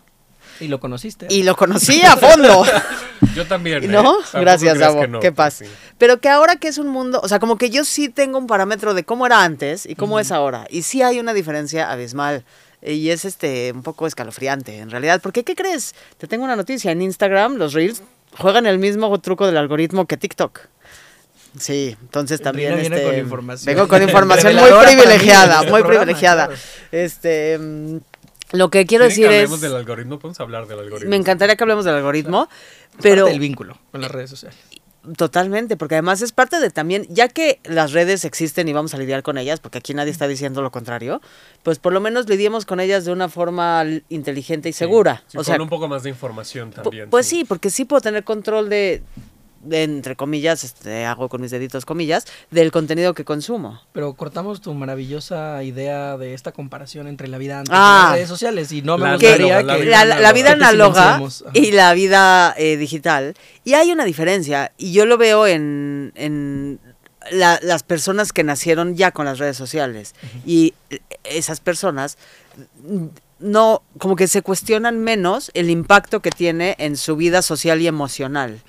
[0.61, 1.27] Y lo conociste.
[1.31, 2.65] Y lo conocí a fondo.
[3.35, 3.91] Yo también.
[3.91, 4.19] ¿No?
[4.21, 4.41] ¿eh?
[4.41, 5.55] Gracias, que no, Qué paz.
[5.55, 5.65] sí.
[5.99, 8.47] Pero que ahora que es un mundo, o sea, como que yo sí tengo un
[8.47, 10.67] parámetro de cómo era antes y cómo es ahora.
[10.71, 12.45] Y sí hay una diferencia abismal.
[12.83, 15.21] Y es este un poco escalofriante, en realidad.
[15.23, 15.95] Porque, ¿qué crees?
[16.19, 16.91] Te tengo una noticia.
[16.91, 18.03] En Instagram, los Reels
[18.39, 20.61] juegan el mismo truco del algoritmo que TikTok.
[21.59, 23.75] Sí, entonces El también Rino viene este, con información.
[23.75, 26.47] vengo con información muy privilegiada, este muy programa, privilegiada.
[26.47, 26.61] claro.
[26.93, 27.97] Este, mm,
[28.53, 30.19] lo que quiero ¿Quieren decir que hablemos es, del algoritmo?
[30.19, 31.11] Podemos hablar del algoritmo.
[31.11, 32.49] me encantaría que hablemos del algoritmo,
[33.03, 34.57] pero del vínculo con las redes sociales.
[35.17, 38.99] Totalmente, porque además es parte de también, ya que las redes existen y vamos a
[38.99, 41.21] lidiar con ellas, porque aquí nadie está diciendo lo contrario,
[41.63, 45.23] pues por lo menos lidiemos con ellas de una forma inteligente y Sí, segura.
[45.29, 47.09] sí, o con sea, un poco más de información también.
[47.09, 49.01] pues sí, porque sí puedo tener control de,
[49.71, 53.81] entre comillas, este, hago con mis deditos comillas, del contenido que consumo.
[53.93, 57.99] Pero cortamos tu maravillosa idea de esta comparación entre la vida antes Ah.
[57.99, 58.73] y las redes sociales.
[58.73, 59.85] Y no me gustaría que...
[59.85, 61.21] la, la- la vida análoga
[61.55, 63.35] y la vida eh, digital.
[63.65, 66.79] Y hay una diferencia, y yo lo veo en, en
[67.31, 70.15] la- las personas que nacieron ya con las redes sociales.
[70.45, 72.19] Y eh, esas personas
[72.89, 73.07] mm,
[73.39, 77.87] no, como que se cuestionan menos el impacto que tiene en su vida social y
[77.87, 78.61] emocional.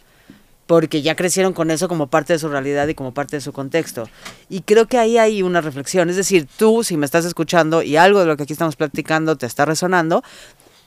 [0.67, 3.53] Porque ya crecieron con eso como parte de su realidad y como parte de su
[3.53, 4.07] contexto.
[4.49, 6.09] Y creo que ahí hay una reflexión.
[6.09, 9.37] Es decir, tú, si me estás escuchando y algo de lo que aquí estamos platicando
[9.37, 10.23] te está resonando,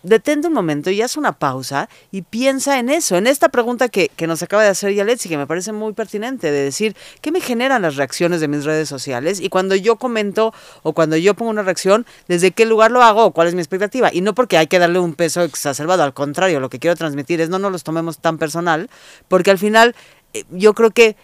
[0.02, 4.08] detente un momento y haz una pausa y piensa en eso, en esta pregunta que,
[4.08, 7.40] que nos acaba de hacer Yaletsi, que me parece muy pertinente, de decir, ¿qué me
[7.40, 9.40] generan las reacciones de mis redes sociales?
[9.40, 13.32] Y cuando yo comento o cuando yo pongo una reacción, ¿desde qué lugar lo hago?
[13.32, 14.10] ¿Cuál es mi expectativa?
[14.12, 17.40] Y no porque hay que darle un peso exacerbado, al contrario, lo que quiero transmitir
[17.40, 18.90] es no nos los tomemos tan personal,
[19.28, 19.94] porque al final
[20.32, 21.16] eh, yo creo que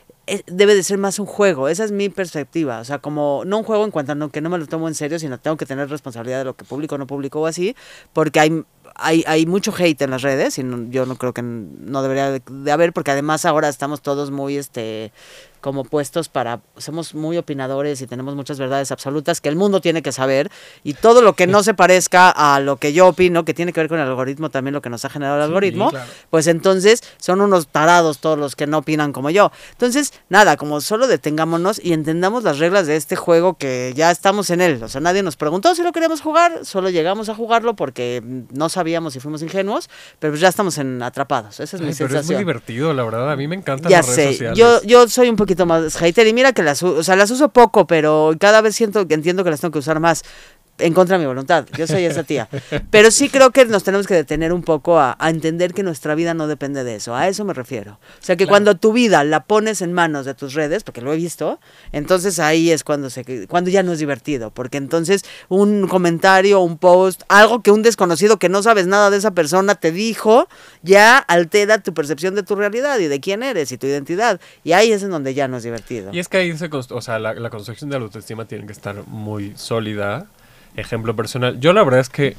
[0.47, 3.65] debe de ser más un juego, esa es mi perspectiva, o sea, como no un
[3.65, 5.67] juego en cuanto a no, que no me lo tomo en serio, sino tengo que
[5.67, 7.77] tener responsabilidad de lo que publico o no publico o así,
[8.13, 8.65] porque hay,
[8.97, 12.31] hay, hay mucho hate en las redes y no- yo no creo que no debería
[12.31, 15.13] de, de haber, porque además ahora estamos todos muy, este,
[15.67, 20.01] como puestos para, somos muy opinadores y tenemos muchas verdades absolutas que el mundo tiene
[20.01, 20.49] que saber
[20.85, 23.81] y todo lo que no se parezca a lo que yo opino, que tiene que
[23.81, 26.09] ver con el algoritmo, también lo que nos ha generado el algoritmo, claro.
[26.31, 29.51] pues entonces son unos tarados todos los que no opinan como yo.
[29.73, 34.51] Entonces, nada, como solo detengámonos y entendamos las reglas de este juego que ya estamos
[34.51, 34.81] en él.
[34.85, 38.69] O sea, nadie nos preguntó si lo queríamos jugar, solo llegamos a jugarlo porque no
[38.69, 41.59] sabíamos y fuimos ingenuos, pero pues ya estamos en atrapados.
[41.59, 42.39] Esa es mi Ay, pero es muy sensación.
[42.39, 43.33] divertido, la verdad.
[43.33, 44.59] A mí me encantan Ya las redes sé, sociales.
[44.59, 45.97] yo, yo soy un poquito más.
[45.97, 49.15] Hater y mira que las, o sea, las uso poco, pero cada vez siento que
[49.15, 50.25] entiendo que las tengo que usar más
[50.79, 51.67] en contra de mi voluntad.
[51.77, 52.49] Yo soy esa tía.
[52.91, 56.15] Pero sí creo que nos tenemos que detener un poco a, a entender que nuestra
[56.15, 57.15] vida no depende de eso.
[57.15, 57.93] A eso me refiero.
[57.93, 58.53] O sea, que Claro.
[58.53, 61.59] cuando tu vida la pones en manos de tus redes, porque lo he visto,
[61.93, 64.51] entonces ahí es cuando, se, cuando ya no es divertido.
[64.51, 69.17] Porque entonces un comentario, un post, algo que un desconocido que no sabes nada de
[69.17, 70.49] esa persona te dijo,
[70.83, 74.41] ya altera tu percepción de tu realidad y de quién eres y tu identidad.
[74.63, 76.11] Y ahí es en donde ya no es divertido.
[76.13, 78.73] Y es que ahí se o sea, la, la construcción de la autoestima tiene que
[78.73, 80.27] estar muy sólida.
[80.77, 81.59] Ejemplo personal.
[81.61, 82.37] Yo la verdad es que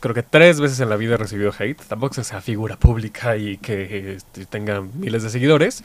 [0.00, 1.80] creo que tres veces en la vida he recibido hate.
[1.88, 5.84] Tampoco que sea figura pública y que este, tenga miles de seguidores.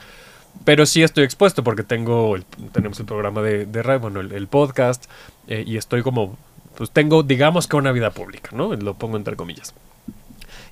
[0.64, 4.32] Pero sí estoy expuesto porque tengo el- tenemos el programa de, de radio, bueno, el,
[4.32, 5.04] el podcast,
[5.46, 6.36] eh, y estoy como,
[6.76, 8.74] pues tengo, digamos que una vida pública, ¿no?
[8.74, 9.74] Lo pongo entre comillas.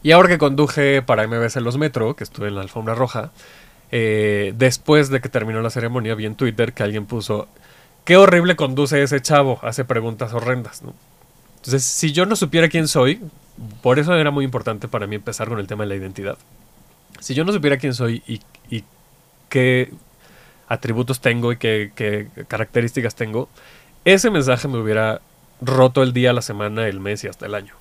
[0.03, 3.31] Y ahora que conduje para MBS Los Metro, que estuve en la alfombra roja,
[3.93, 7.47] eh, después de que terminó la ceremonia, vi en Twitter que alguien puso,
[8.07, 10.95] qué horrible conduce ese chavo, hace preguntas horrendas, ¿no?
[11.57, 13.21] Entonces, si yo no supiera quién soy,
[13.83, 16.39] por eso era muy importante para mí empezar con el tema de la identidad.
[17.19, 18.41] Si yo no supiera quién soy y,
[19.49, 19.93] qué
[20.69, 23.49] atributos tengo y qué, características tengo,
[24.05, 25.21] ese mensaje me hubiera
[25.61, 27.75] roto el día, la semana, el mes y hasta el año.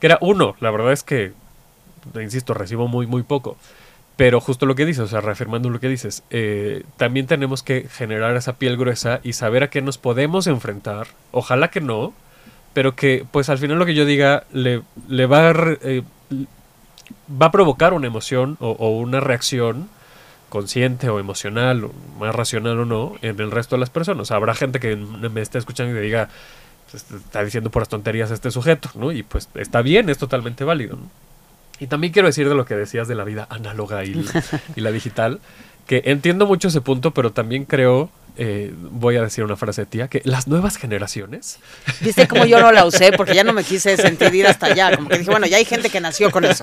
[0.00, 1.32] Que era uno, la verdad es que,
[2.20, 3.56] insisto, recibo muy, muy poco.
[4.16, 7.86] Pero justo lo que dices, o sea, reafirmando lo que dices, eh, también tenemos que
[7.90, 11.08] generar esa piel gruesa y saber a qué nos podemos enfrentar.
[11.32, 12.14] Ojalá que no,
[12.72, 16.02] pero que pues al final lo que yo diga le, le va, a, eh,
[17.30, 19.90] va provocar una emoción o, una reacción
[20.48, 24.30] consciente o emocional, o más racional o no, en el resto de las personas.
[24.30, 26.30] Habrá gente que me esté escuchando y diga,
[26.90, 29.12] "Pues, está diciendo puras tonterías este sujeto, ¿no?
[29.12, 31.25] Y pues está bien, es totalmente válido, ¿no?
[31.80, 34.24] Y también quiero decir de lo que decías de la vida análoga y,
[34.76, 35.40] y la digital,
[35.86, 39.86] que entiendo mucho ese punto, pero también creo eh, voy a decir una frase de
[39.86, 41.58] tía, que las nuevas generaciones...
[42.02, 43.12] ¿Viste cómo yo no la usé?
[43.12, 44.94] Porque ya no me quise sentir ir hasta allá.
[44.94, 46.62] Como que dije, bueno, ya hay gente que nació con eso.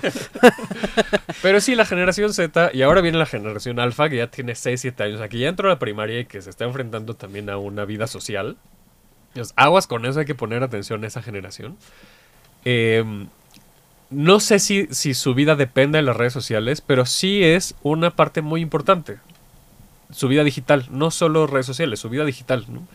[1.42, 4.80] Pero sí, la generación Z, y ahora viene la generación Alfa, que ya tiene 6,
[4.82, 7.58] 7 años, aquí ya entró a la primaria y que se está enfrentando también a
[7.58, 8.58] una vida social.
[9.30, 11.78] Entonces, aguas con eso, hay que poner atención a esa generación.
[12.66, 13.04] Eh,
[14.14, 18.12] no sé si, si su vida depende de las redes sociales, pero sí es una
[18.12, 19.20] parte muy importante.
[20.12, 22.88] Su vida digital, no solo redes sociales, su vida digital, ¿no?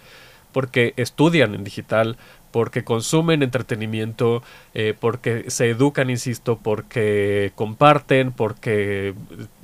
[0.53, 2.17] Porque estudian en digital,
[2.53, 4.43] porque consumen entretenimiento,
[4.75, 9.15] eh, porque se educan, insisto, porque comparten, porque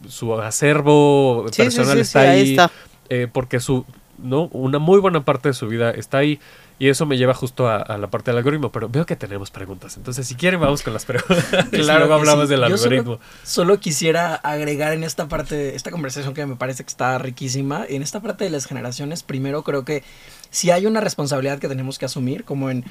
[0.09, 2.71] su acervo Sí, personal sí, está ahí ahí, está.
[3.09, 3.87] eh, porque su,
[4.19, 4.49] ¿no?
[4.53, 6.41] una muy buena parte de su vida está ahí.
[6.79, 9.51] Y eso me lleva justo a, a la parte del algoritmo, pero veo que tenemos
[9.53, 9.97] preguntas.
[9.97, 11.47] Entonces, si quieren, vamos con las preguntas.
[11.73, 12.51] luego que hablamos sí.
[12.51, 13.21] del Yo solo- algoritmo.
[13.45, 18.03] Solo, quisiera agregar en esta parte, esta conversación que me parece que está riquísima, en
[18.03, 20.03] esta parte de las generaciones, primero creo que
[20.51, 22.85] si hay una responsabilidad que tenemos que asumir, como en,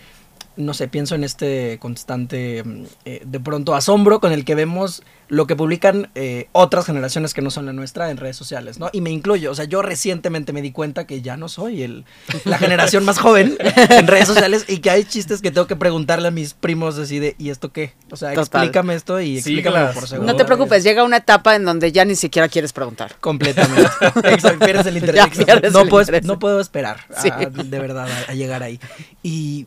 [0.56, 5.04] no sé, pienso en este constante, mm, eh, de pronto, asombro con el que vemos
[5.30, 8.90] lo que publican eh, otras generaciones que no son la nuestra en redes sociales, ¿no?
[8.94, 12.06] Y me incluyo, o sea, yo recientemente me di cuenta que ya no soy el,
[12.46, 13.58] la generación más joven
[13.90, 17.18] en redes sociales y que hay chistes que tengo que preguntarle a mis primos así
[17.18, 17.94] de, ¿y esto qué?
[18.12, 18.44] O sea, Total.
[18.66, 20.32] explícame esto y explícame por segundo.
[20.32, 23.16] No te preocupes, llega una etapa en donde ya ni siquiera quieres preguntar.
[23.20, 23.90] Completamente.
[24.26, 25.16] Exacto, pierdes el interés.
[25.16, 25.46] Ya Exacto.
[25.46, 26.26] pierdes no, el puedo, interés.
[26.26, 27.30] no puedo esperar a- Sí.
[27.66, 28.80] de verdad a, a llegar ahí.
[29.24, 29.66] Y,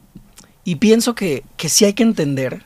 [0.67, 2.63] y pienso que, que sí hay que entender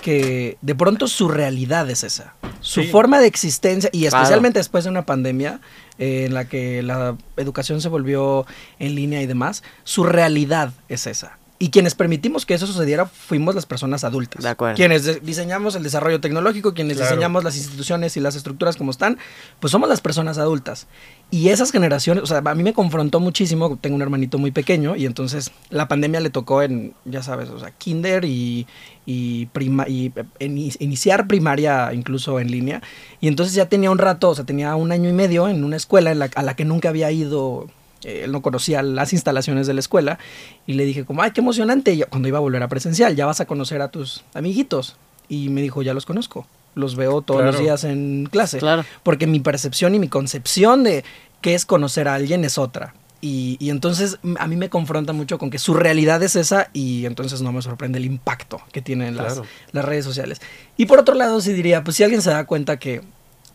[0.00, 2.34] que de pronto su realidad es esa.
[2.60, 2.88] Su Sí.
[2.88, 4.16] forma de existencia, y Claro.
[4.16, 5.60] especialmente después de una pandemia
[5.98, 8.46] eh, en la que la educación se volvió
[8.78, 11.38] en línea y demás, su realidad es esa.
[11.56, 14.42] Y quienes permitimos que eso sucediera fuimos las personas adultas.
[14.42, 14.74] De acuerdo.
[14.76, 17.10] Quienes diseñamos el desarrollo tecnológico, quienes Claro.
[17.12, 19.18] diseñamos las instituciones y las estructuras como están,
[19.60, 20.88] pues somos las personas adultas.
[21.30, 24.96] Y esas generaciones, o sea, a mí me confrontó muchísimo, tengo un hermanito muy pequeño
[24.96, 28.66] y entonces la pandemia le tocó en, ya sabes, o sea, kinder y,
[29.06, 32.82] y, prima, y eh, ini- iniciar primaria incluso en línea.
[33.20, 35.76] Y entonces ya tenía un rato, o sea, tenía un año y medio en una
[35.76, 37.68] escuela en la- a la que nunca había ido.
[38.04, 40.18] Él no conocía las instalaciones de la escuela
[40.66, 43.16] y le dije como, ay, qué emocionante, y yo- cuando iba a volver a presencial,
[43.16, 44.96] ya vas a conocer a tus amiguitos.
[45.28, 48.84] Y me dijo, ya los conozco, los veo todos los días en clase Claro.
[49.02, 51.02] porque mi percepción y mi concepción de
[51.40, 52.94] qué es conocer a alguien es otra.
[53.22, 57.06] Y, y entonces a mí me confronta mucho con que su realidad es esa y
[57.06, 59.48] entonces no me sorprende el impacto que tienen las, Claro.
[59.72, 60.42] las redes sociales.
[60.76, 63.00] Y por otro lado, sí diría, pues si alguien se da cuenta que,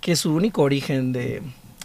[0.01, 1.43] que su único origen de,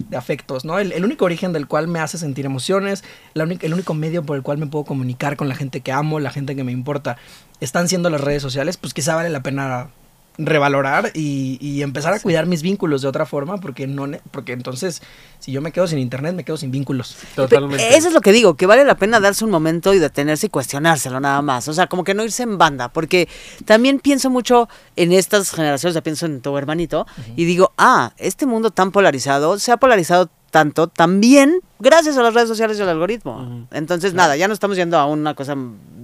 [0.09, 0.78] de afectos, ¿no?
[0.78, 4.36] El, el único origen del cual me hace sentir emociones, la el único medio por
[4.36, 7.16] el cual me puedo comunicar con la gente que amo, la gente que me importa,
[7.61, 9.90] están siendo las redes sociales, pues quizá vale la pena
[10.37, 14.53] revalorar y, y empezar a cuidar mis vínculos de otra forma porque no ne- porque
[14.53, 15.01] entonces
[15.39, 17.97] si yo me quedo sin internet me quedo sin vínculos Totalmente.
[17.97, 20.51] Eso es lo que digo, que vale la pena darse un momento y detenerse y
[20.51, 21.68] cuestionárselo nada más.
[21.68, 23.28] O sea, como que no irse en banda, porque
[23.64, 27.07] también pienso mucho en estas generaciones, ya pienso en tu hermanito,
[27.37, 32.32] y digo, ah, este mundo tan polarizado, se ha polarizado tanto también gracias a las
[32.32, 33.66] redes sociales y al algoritmo.
[33.72, 35.57] Entonces, nada, ya no estamos yendo a una cosa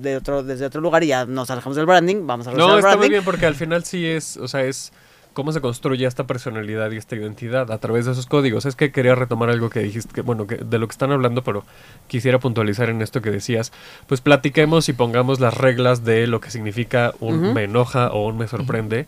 [0.03, 2.78] de otro, desde otro lugar y ya nos alejamos del branding, vamos a No, al
[2.78, 3.11] está muy branding.
[3.11, 4.92] bien porque al final sí es, o sea, es
[5.34, 8.66] cómo se construye esta personalidad y esta identidad a través de esos códigos.
[8.66, 11.44] Es que quería retomar algo que dijiste, que, bueno, que de lo que están hablando,
[11.44, 11.62] pero
[12.09, 13.70] quisiera puntualizar en esto que decías.
[14.09, 18.36] Pues platiquemos y pongamos las reglas de lo que significa un me enoja o un
[18.36, 19.07] me sorprende.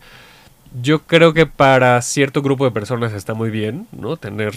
[0.81, 4.15] Yo creo que para cierto grupo de personas está muy bien, ¿no?
[4.15, 4.53] Tener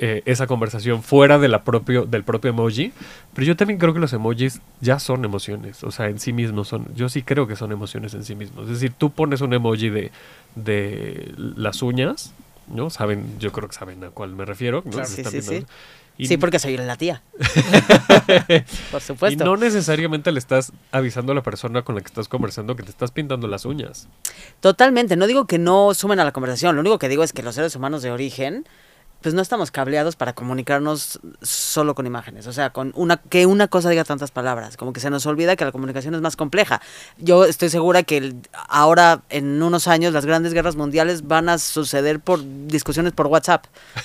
[0.00, 2.92] eh, esa conversación fuera de la propio, del propio emoji.
[3.34, 5.82] Pero yo también creo que los emojis ya son emociones.
[5.84, 6.86] O sea, en sí mismos son.
[6.94, 8.64] Yo sí creo que son emociones en sí mismos.
[8.64, 10.10] Es decir, tú pones un emoji de,
[10.54, 12.32] de las uñas,
[12.68, 12.90] ¿no?
[12.90, 14.82] Saben, yo creo que saben a cuál me refiero.
[14.84, 14.90] ¿no?
[14.92, 15.08] Claro.
[15.08, 15.66] Sí, sí, sí.
[16.20, 17.22] Y- Sí, porque soy la tía.
[18.90, 19.44] Por y supuesto.
[19.44, 22.90] no necesariamente le estás avisando a la persona con la que estás conversando que te
[22.90, 24.08] estás pintando las uñas.
[24.60, 27.42] Totalmente, no digo que no sumen a la conversación, lo único que digo es que
[27.44, 28.66] los seres humanos de origen,
[29.20, 33.66] pues no estamos cableados para comunicarnos solo con imágenes, o sea, con una que una
[33.66, 36.80] cosa diga tantas palabras, como que se nos olvida que la comunicación es más compleja.
[37.18, 38.36] Yo estoy segura que el-
[38.68, 43.64] ahora en unos años las grandes guerras mundiales van a suceder por discusiones por WhatsApp.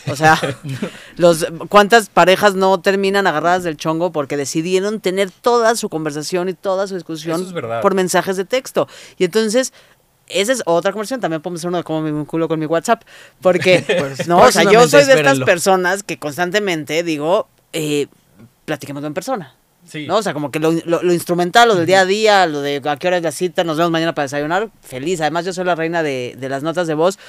[0.09, 0.39] O sea,
[1.17, 6.53] los cuántas parejas no terminan agarradas del chongo porque decidieron tener toda su conversación y
[6.53, 8.87] toda su discusión es por mensajes de texto.
[9.17, 9.73] Y entonces
[10.27, 11.19] esa es otra conversación.
[11.21, 13.03] También podemos hacer uno de cómo me vinculo con mi WhatsApp.
[13.41, 18.07] Porque, Pues, no, o sea, yo soy de estas personas que constantemente digo, eh,
[18.65, 19.55] platiquemos en persona.
[19.85, 20.07] Sí.
[20.07, 20.15] ¿no?
[20.17, 22.81] O sea, como que lo, lo- lo instrumental, lo del día a día, lo de
[22.85, 25.19] a qué hora es la cita, nos vemos mañana para desayunar, feliz.
[25.19, 27.19] Además, yo soy la reina de, de las notas de voz.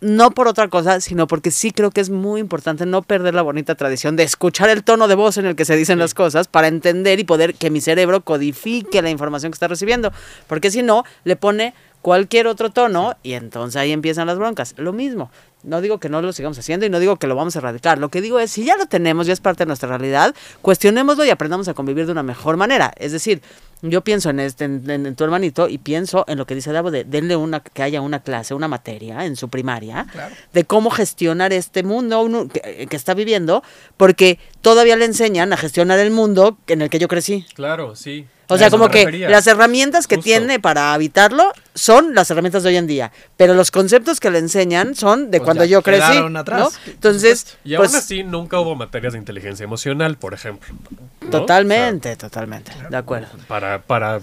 [0.00, 3.42] No por otra cosa, sino porque sí creo que es muy importante no perder la
[3.42, 6.48] bonita tradición de escuchar el tono de voz en el que se dicen las cosas
[6.48, 10.12] para entender y poder que mi cerebro codifique la información que está recibiendo.
[10.46, 14.74] Porque si no, le pone cualquier otro tono y entonces ahí empiezan las broncas.
[14.78, 15.30] Lo mismo.
[15.62, 17.98] No digo que no lo sigamos haciendo y no digo que lo vamos a erradicar.
[17.98, 21.26] Lo que digo es, si ya lo tenemos, ya es parte de nuestra realidad, cuestionémoslo
[21.26, 22.92] y aprendamos a convivir de una mejor manera.
[22.96, 23.42] Es decir,
[23.82, 26.90] yo pienso en, este, en, en tu hermanito y pienso en lo que dice Davo
[26.90, 30.34] de denle una, que haya una clase, una materia en su primaria, Claro.
[30.52, 33.62] de cómo gestionar este mundo uno que, que está viviendo,
[33.96, 37.46] porque todavía le enseñan a gestionar el mundo en el que yo crecí.
[37.54, 38.26] Claro, sí.
[38.50, 39.30] O sea, como que refería.
[39.30, 40.24] las herramientas que Justo.
[40.24, 44.38] tiene para habitarlo son las herramientas de hoy en día, pero los conceptos que le
[44.38, 46.92] enseñan son de Pues cuando ya yo crecí, quedaron atrás, ¿no?
[46.92, 50.74] Entonces, Y aún pues, así nunca hubo materias de inteligencia emocional, por ejemplo.
[50.90, 51.30] ¿no?
[51.30, 53.28] totalmente, totalmente, de acuerdo.
[53.28, 54.20] Sea, para para eh,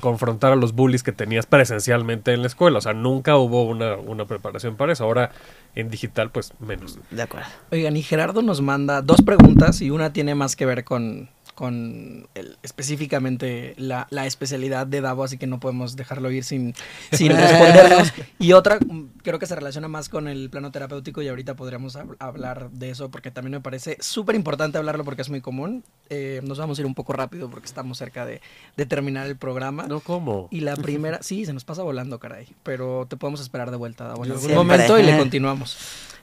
[0.00, 2.78] confrontar a los bullies que tenías presencialmente en la escuela.
[2.78, 5.04] O sea, nunca hubo una, una preparación para eso.
[5.04, 5.30] Ahora
[5.74, 6.98] en digital, pues menos.
[7.10, 7.46] De acuerdo.
[7.70, 12.28] Oigan, y Gerardo nos manda dos preguntas y una tiene más que ver con, con
[12.36, 16.72] el- específicamente la, la especialidad de Davo, así que no podemos dejarlo ir sin,
[17.10, 18.12] sin respondernos.
[18.38, 18.78] Y otra
[19.24, 22.90] creo que se relaciona más con el plano terapéutico y ahorita podríamos hab- hablar de
[22.90, 25.82] eso porque también me parece súper importante hablarlo porque es muy común.
[26.10, 28.40] Eh, nos vamos a ir un poco rápido porque estamos cerca de,
[28.76, 29.86] de terminar el programa.
[29.88, 30.46] No, ¿cómo?
[30.52, 32.46] Y la primera, sí, se nos pasa volando, caray.
[32.62, 34.56] Pero te podemos esperar de vuelta, Davo, en algún Siempre.
[34.64, 35.76] momento y le continuamos.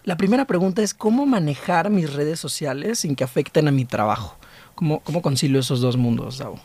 [0.06, 4.38] La primera pregunta es cómo manejar mis redes sociales sin que afecten a mi trabajo.
[4.76, 6.60] ¿Cómo, cómo concilio esos dos mundos, Davo?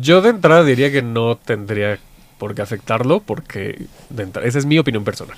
[0.00, 1.98] Yo de entrada diría que no tendría
[2.38, 5.36] por qué afectarlo porque de entrada- esa es mi opinión personal.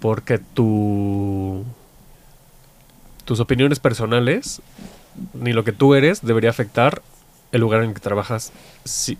[0.00, 1.64] Porque tu
[3.24, 4.60] tus opiniones personales
[5.34, 7.02] ni lo que tú eres debería afectar
[7.52, 8.52] el lugar en el que trabajas.
[8.84, 9.18] Sí.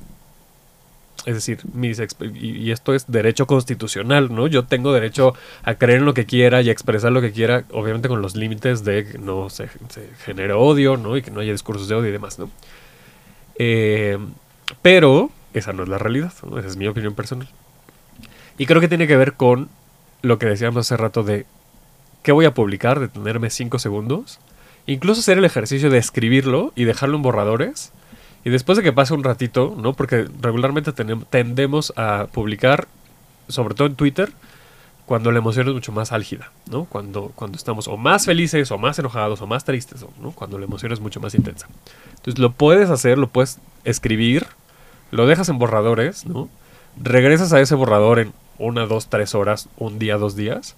[1.26, 2.00] Es decir, mis
[2.34, 4.46] y, esto es derecho constitucional, ¿no?
[4.46, 7.64] Yo tengo derecho a creer en lo que quiera y a expresar lo que quiera,
[7.72, 11.16] obviamente con los límites de que no se, se genere odio, ¿no?
[11.16, 12.48] Y que no haya discursos de odio y demás, ¿no?
[13.58, 14.18] Eh,
[14.82, 17.48] pero esa no es la realidad, esa es mi opinión personal.
[18.58, 19.68] Y creo que tiene que ver con
[20.22, 21.46] lo que decíamos hace rato de
[22.22, 24.38] qué voy a publicar, de tenerme 5 segundos,
[24.86, 27.92] incluso hacer el ejercicio de escribirlo y dejarlo en borradores.
[28.46, 29.94] Y después de que pase un ratito, ¿no?
[29.94, 32.86] Porque regularmente tendemos a publicar,
[33.48, 34.30] sobre todo en Twitter,
[35.04, 36.84] cuando la emoción es mucho más álgida, ¿no?
[36.84, 40.30] Cuando, cuando estamos o más felices, o más enojados, o más tristes, ¿no?
[40.30, 41.66] Cuando la emoción es mucho más intensa.
[42.10, 44.46] Entonces lo puedes hacer, lo puedes escribir,
[45.10, 46.48] lo dejas en borradores, ¿no?
[47.02, 50.76] Regresas a ese borrador en una, dos, tres horas, un día, dos días,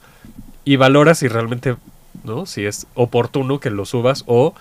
[0.65, 1.77] y valoras si realmente,
[2.25, 2.47] ¿no?
[2.47, 4.55] Si es oportuno que lo subas o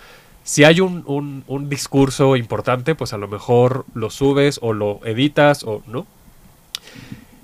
[0.48, 1.04] si hay un,
[1.48, 6.08] un- discurso importante, pues a lo mejor lo subes o lo editas o no.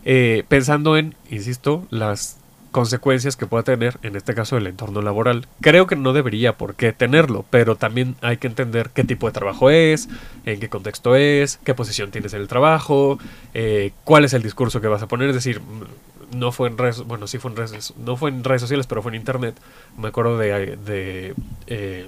[0.06, 2.38] Eh, pensando en, insisto, las
[2.72, 5.48] consecuencias que pueda tener, en este caso, el entorno laboral.
[5.60, 9.34] Creo que no debería por qué tenerlo, pero también hay que entender qué tipo de
[9.34, 10.08] trabajo es,
[10.46, 13.20] en qué contexto es, qué posición tienes en el trabajo,
[13.54, 15.28] eh, cuál es el discurso que vas a poner.
[15.28, 18.46] Es decir, mm, no fue en redes, bueno, sí fue en redes, no fue en
[18.46, 19.56] redes sociales, pero fue en internet.
[19.98, 21.36] Me acuerdo de, de
[21.68, 22.08] eh,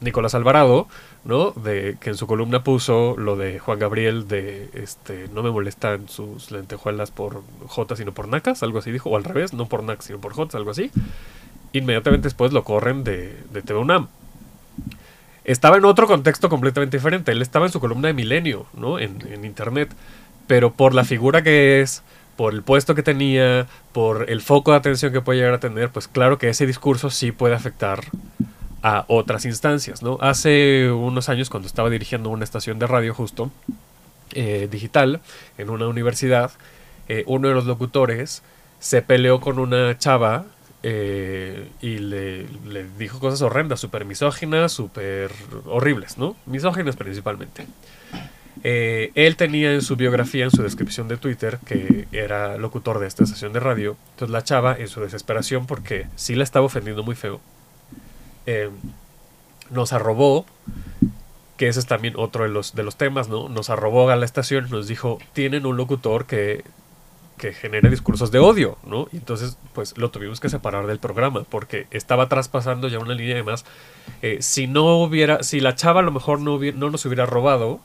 [0.00, 0.88] Nicolás Alvarado,
[1.24, 1.52] ¿no?
[1.52, 6.08] De que en su columna puso lo de Juan Gabriel de este no me molestan
[6.08, 9.82] sus lentejuelas por J sino por nacas, algo así dijo, o al revés, no por
[9.82, 10.90] nacas sino por J, algo así.
[11.72, 14.08] Inmediatamente después lo corren de, de TV UNAM.
[15.44, 17.32] Estaba en otro contexto completamente diferente.
[17.32, 18.98] Él estaba en su columna de Milenio, ¿no?
[18.98, 19.90] En, en internet.
[20.46, 22.02] Pero por la figura que es,
[22.36, 25.90] por el puesto que tenía, por el foco de atención que puede llegar a tener,
[25.90, 28.00] pues claro que ese discurso sí puede afectar
[28.86, 30.16] a otras instancias, ¿no?
[30.20, 33.50] Hace unos años, cuando estaba dirigiendo una estación de radio justo,
[34.32, 35.20] eh, digital,
[35.58, 36.52] en una universidad,
[37.08, 38.44] eh, uno de los locutores
[38.78, 40.44] se peleó con una chava
[40.84, 42.46] eh, y le,
[42.96, 45.32] dijo cosas horrendas, súper misóginas, súper
[45.64, 46.36] horribles, ¿no?
[46.46, 47.66] Misóginas principalmente.
[48.62, 53.24] Él tenía en su biografía, en su descripción de Twitter, que era locutor de esta
[53.24, 53.96] estación de radio.
[54.12, 57.40] Entonces la chava, en su desesperación, porque sí la estaba ofendiendo muy feo,
[58.46, 58.70] eh,
[59.70, 60.46] nos arrobó,
[61.56, 63.48] que ese es también otro de los, de los temas, ¿no?
[63.48, 66.64] Nos arrobó a la estación nos dijo, tienen un locutor que,
[67.38, 69.08] que genera discursos de odio, ¿no?
[69.12, 73.36] Y entonces, pues lo tuvimos que separar del programa, porque estaba traspasando ya una línea
[73.36, 73.64] de más.
[74.22, 77.24] Eh, si no hubiera, si la chava a lo mejor no, hubiera- no nos hubiera
[77.24, 77.80] robado,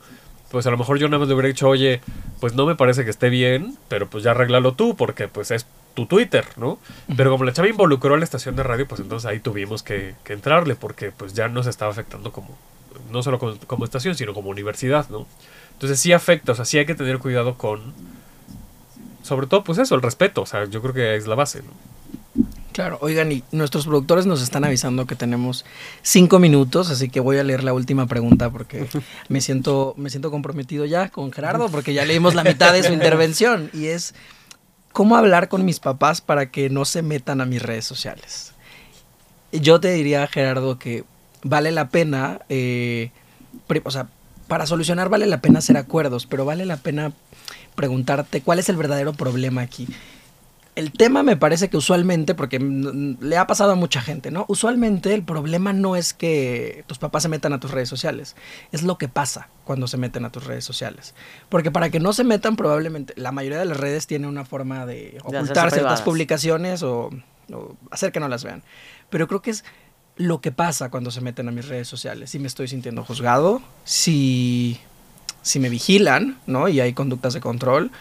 [0.51, 2.01] pues a lo mejor yo nada más le hubiera dicho, oye,
[2.41, 5.66] pues no me parece que esté bien, pero pues ya arréglalo tú, porque pues es
[5.94, 6.80] tu Twitter, ¿no?
[7.16, 10.16] Pero como la chava involucró a la estación de radio, pues entonces ahí tuvimos que,
[10.24, 12.58] que entrarle, porque pues ya nos estaba afectando como,
[13.12, 15.28] no solo como, como estación, sino como universidad, ¿no?
[15.74, 17.94] Entonces sí afecta, o sea, sí hay que tener cuidado con,
[19.24, 21.72] sobre todo, pues eso, el respeto, o sea, yo creo que es la base, ¿no?
[22.72, 25.66] Claro, oigan, y nuestros productores nos están avisando que tenemos
[26.02, 28.88] cinco minutos, así que voy a leer la última pregunta porque
[29.28, 32.94] me siento, me siento comprometido ya con Gerardo, porque ya leímos la mitad de su
[32.94, 34.16] intervención, y es
[34.92, 38.54] cómo hablar con mis papás para que no se metan a mis redes sociales.
[39.52, 41.04] Yo te diría, Gerardo, que
[41.44, 43.12] vale la pena, eh,
[43.84, 44.08] o sea,
[44.48, 47.14] para solucionar vale la pena hacer acuerdos, pero vale la pena
[47.76, 49.88] preguntarte cuál es el verdadero problema aquí.
[50.74, 54.45] El tema me parece que usualmente, porque le ha pasado a mucha gente, ¿no?
[54.47, 58.38] Usualmente el problema no es que tus papás se metan a tus redes sociales,
[58.72, 61.13] es lo que pasa cuando se meten a tus redes sociales.
[61.49, 64.86] Porque para que no se metan, probablemente la mayoría de las redes tiene una forma
[64.86, 67.09] de ocultar ciertas publicaciones o,
[67.51, 68.63] o hacer que no las vean.
[69.09, 69.65] Pero creo que es
[70.15, 72.30] lo que pasa cuando se meten a mis redes sociales.
[72.30, 74.80] Si me estoy sintiendo juzgado, si,
[75.41, 76.69] si me vigilan, ¿no?
[76.69, 77.91] Y hay conductas de control.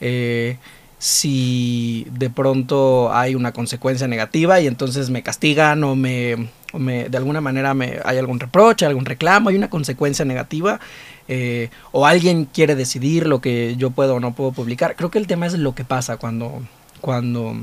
[0.00, 0.58] eh,
[0.98, 7.08] si de pronto hay una consecuencia negativa y entonces me castigan o me, o me-
[7.08, 10.80] de alguna manera me, hay algún reproche, algún reclamo, hay una consecuencia negativa
[11.28, 14.96] eh, o alguien quiere decidir lo que yo puedo o no puedo publicar.
[14.96, 16.62] Creo que el tema es lo que pasa cuando,
[17.00, 17.54] cuando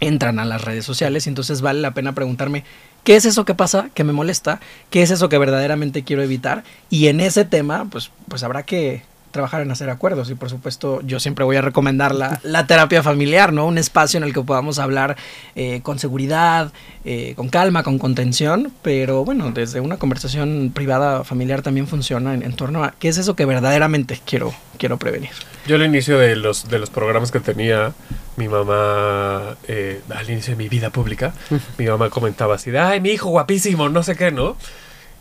[0.00, 2.64] entran a las redes sociales y entonces vale la pena preguntarme
[3.02, 4.60] qué es eso que pasa, que me molesta,
[4.90, 9.02] qué es eso que verdaderamente quiero evitar y en ese tema pues, pues habrá que
[9.30, 13.02] trabajar en hacer acuerdos y por supuesto yo siempre voy a recomendar la, la terapia
[13.02, 13.66] familiar, ¿no?
[13.66, 15.16] Un espacio en el que podamos hablar
[15.54, 16.72] eh, con seguridad,
[17.04, 22.42] eh, con calma, con contención, pero bueno, desde una conversación privada familiar también funciona en,
[22.42, 25.30] en torno a qué es eso que verdaderamente quiero, quiero prevenir.
[25.66, 27.92] Yo al inicio de los, de los programas que tenía,
[28.36, 31.34] mi mamá, eh, al inicio de mi vida pública,
[31.76, 34.56] mi mamá comentaba así de, ay, mi hijo guapísimo, no sé qué, ¿no?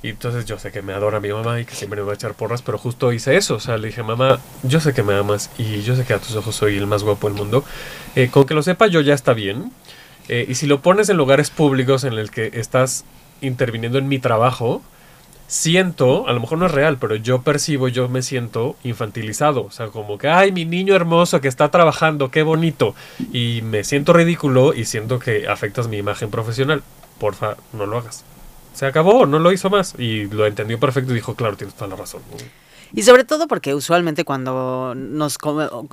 [0.07, 2.15] Y entonces yo sé que me adora mi mamá y que siempre me va a
[2.15, 3.55] echar porras, pero justo hice eso.
[3.55, 6.19] O sea, le dije, mamá, yo sé que me amas y yo sé que a
[6.19, 7.65] tus ojos soy el más guapo del mundo.
[8.15, 9.73] Eh, con que lo sepa yo ya está bien.
[10.29, 13.03] Eh, y si lo pones en lugares públicos en el que estás
[13.41, 14.81] interviniendo en mi trabajo,
[15.47, 19.65] siento, a lo mejor no es real, pero yo percibo, yo me siento infantilizado.
[19.65, 22.95] O sea, como que, ay, mi niño hermoso que está trabajando, qué bonito.
[23.33, 26.81] Y me siento ridículo y siento que afectas mi imagen profesional.
[27.19, 28.23] Porfa, no lo hagas.
[28.77, 29.95] Se acabó, no lo hizo más.
[29.97, 32.21] Y lo entendió perfecto y dijo, claro, tienes toda la razón.
[32.93, 35.39] Y sobre todo porque usualmente cuando nos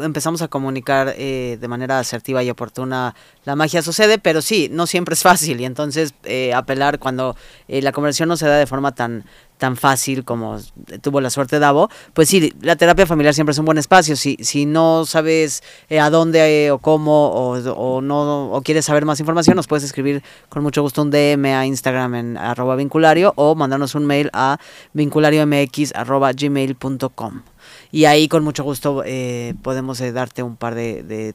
[0.01, 3.14] empezamos a comunicar eh, de manera asertiva y oportuna,
[3.47, 5.62] la magia sucede, pero sí, no siempre es fácil.
[5.62, 7.37] Y entonces eh, apelar cuando
[7.68, 9.24] eh, la conversión no se da de forma tan,
[9.65, 10.59] tan fácil como
[11.01, 14.15] tuvo la suerte Davo, pues sí, la terapia familiar siempre es un buen espacio.
[14.15, 19.07] Si, si no sabes eh, a dónde eh, o cómo o, no o quieres saber
[19.07, 23.33] más información, nos puedes escribir con mucho gusto un DM a Instagram en arroba vinculario
[23.37, 24.59] o mandarnos un mail a
[24.93, 27.41] vinculariomx arroba gmail.com.
[27.91, 31.35] Y ahí con mucho gusto eh, podemos darte un par de, de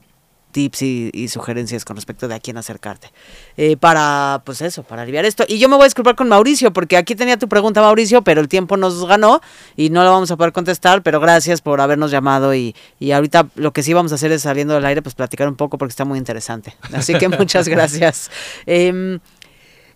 [0.52, 3.12] tips y, sugerencias con respecto de a quién acercarte.
[3.58, 5.46] Eh, para, pues eso, para aliviar esto.
[5.48, 8.42] Y yo me voy a disculpar con Mauricio, porque aquí tenía tu pregunta, Mauricio, pero
[8.42, 9.42] el tiempo nos ganó
[9.76, 13.48] y no la vamos a poder contestar, pero gracias por habernos llamado y, y ahorita
[13.56, 15.92] lo que sí vamos a hacer es saliendo del aire, pues platicar un poco porque
[15.92, 16.76] está muy interesante.
[16.94, 18.32] Así que muchas gracias.
[18.66, 19.20] Em,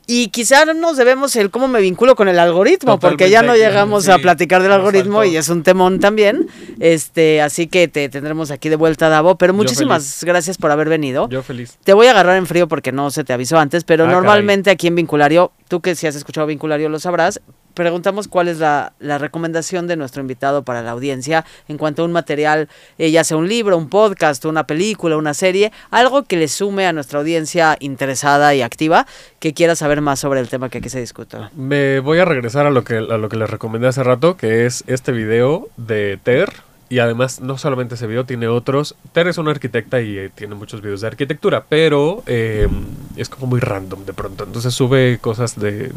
[0.05, 4.05] y quizá nos debemos el cómo me vinculo con el algoritmo, porque ya no llegamos
[4.05, 5.31] sí, a platicar del algoritmo faltó.
[5.31, 6.47] y es un temón también.
[6.79, 9.37] Este, así que te tendremos aquí de vuelta, Davo.
[9.37, 11.29] Pero muchísimas gracias por haber venido.
[11.29, 11.77] Yo feliz.
[11.83, 14.69] Te voy a agarrar en frío porque no se te avisó antes, pero Ah, normalmente
[14.71, 17.39] aquí en Vinculario, tú que si has escuchado Vinculario lo sabrás,
[17.73, 22.11] preguntamos cuál es la, recomendación de nuestro invitado para la audiencia en cuanto a un
[22.11, 22.67] material,
[22.97, 26.87] eh, ya sea un libro, un podcast, una película, una serie, algo que le sume
[26.87, 29.05] a nuestra audiencia interesada y activa
[29.39, 31.37] que quiera saber más sobre el tema que aquí se discute.
[31.55, 34.65] Me voy a regresar a lo que, a lo que les recomendé hace rato, que
[34.65, 36.51] es este video de Ter.
[36.89, 38.95] Y además, no solamente ese video, tiene otros.
[39.13, 42.67] Ter es una arquitecta y eh, tiene muchos videos de arquitectura, pero eh,
[43.15, 44.43] es como muy random de pronto.
[44.43, 45.91] Entonces sube cosas de,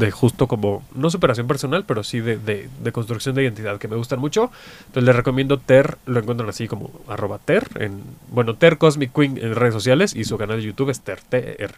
[0.00, 3.86] de justo como, no superación personal, pero sí de, de- de construcción de identidad que
[3.86, 4.50] me gustan mucho.
[4.80, 9.38] Entonces les recomiendo Ter, lo encuentran así como arroba Ter, en, bueno, Ter Cosmic Queen
[9.38, 11.72] en redes sociales y su canal de YouTube es Ter, TR.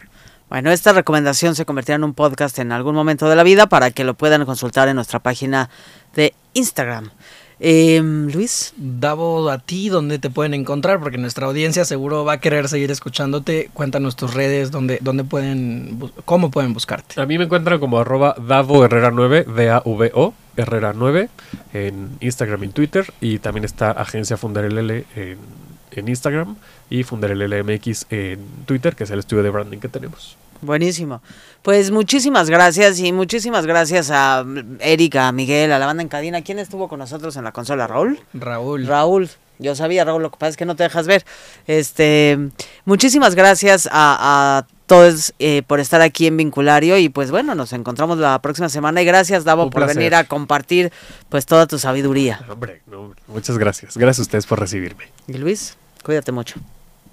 [0.49, 3.91] Bueno, esta recomendación se convertirá en un podcast en algún momento de la vida para
[3.91, 5.69] que lo puedan consultar en nuestra página
[6.15, 7.09] de Instagram.
[7.65, 8.73] Em, Luis.
[8.75, 10.99] Davo, a ti, ¿dónde te pueden encontrar?
[10.99, 13.69] Porque nuestra audiencia seguro va a querer seguir escuchándote.
[13.73, 17.21] Cuéntanos tus redes, dónde, dónde pueden, cómo pueden buscarte.
[17.21, 21.29] A mí me encuentran como arroba Davo Herrera 9, D-A-V-O, Herrera 9,
[21.73, 23.13] en Instagram y Twitter.
[23.21, 25.37] Y también está Agencia Fundar LL en,
[25.91, 26.57] en Instagram
[26.89, 30.35] y Fundar LLMX en Twitter, que es el estudio de branding que tenemos.
[30.63, 31.21] Buenísimo.
[31.61, 34.45] Pues muchísimas gracias y muchísimas gracias a
[34.79, 36.41] Erika, a Miguel, a la banda en cadena.
[36.41, 37.85] ¿Quién estuvo con nosotros en la consola?
[37.87, 38.19] ¿Raúl?
[38.33, 38.87] Raúl.
[38.87, 39.29] Raúl.
[39.59, 41.23] Yo sabía, Raúl, lo que pasa es que no te dejas ver.
[41.67, 42.37] Este,
[42.85, 47.71] muchísimas gracias a, a todos eh, por estar aquí en Vinculario y pues bueno, nos
[47.71, 49.97] encontramos la próxima semana y gracias Davo Un por placer.
[49.97, 50.91] venir a compartir
[51.29, 52.41] pues toda tu sabiduría.
[52.49, 53.95] Hombre, no, muchas gracias.
[53.95, 55.05] Gracias a ustedes por recibirme.
[55.27, 56.55] Y Luis, cuídate mucho.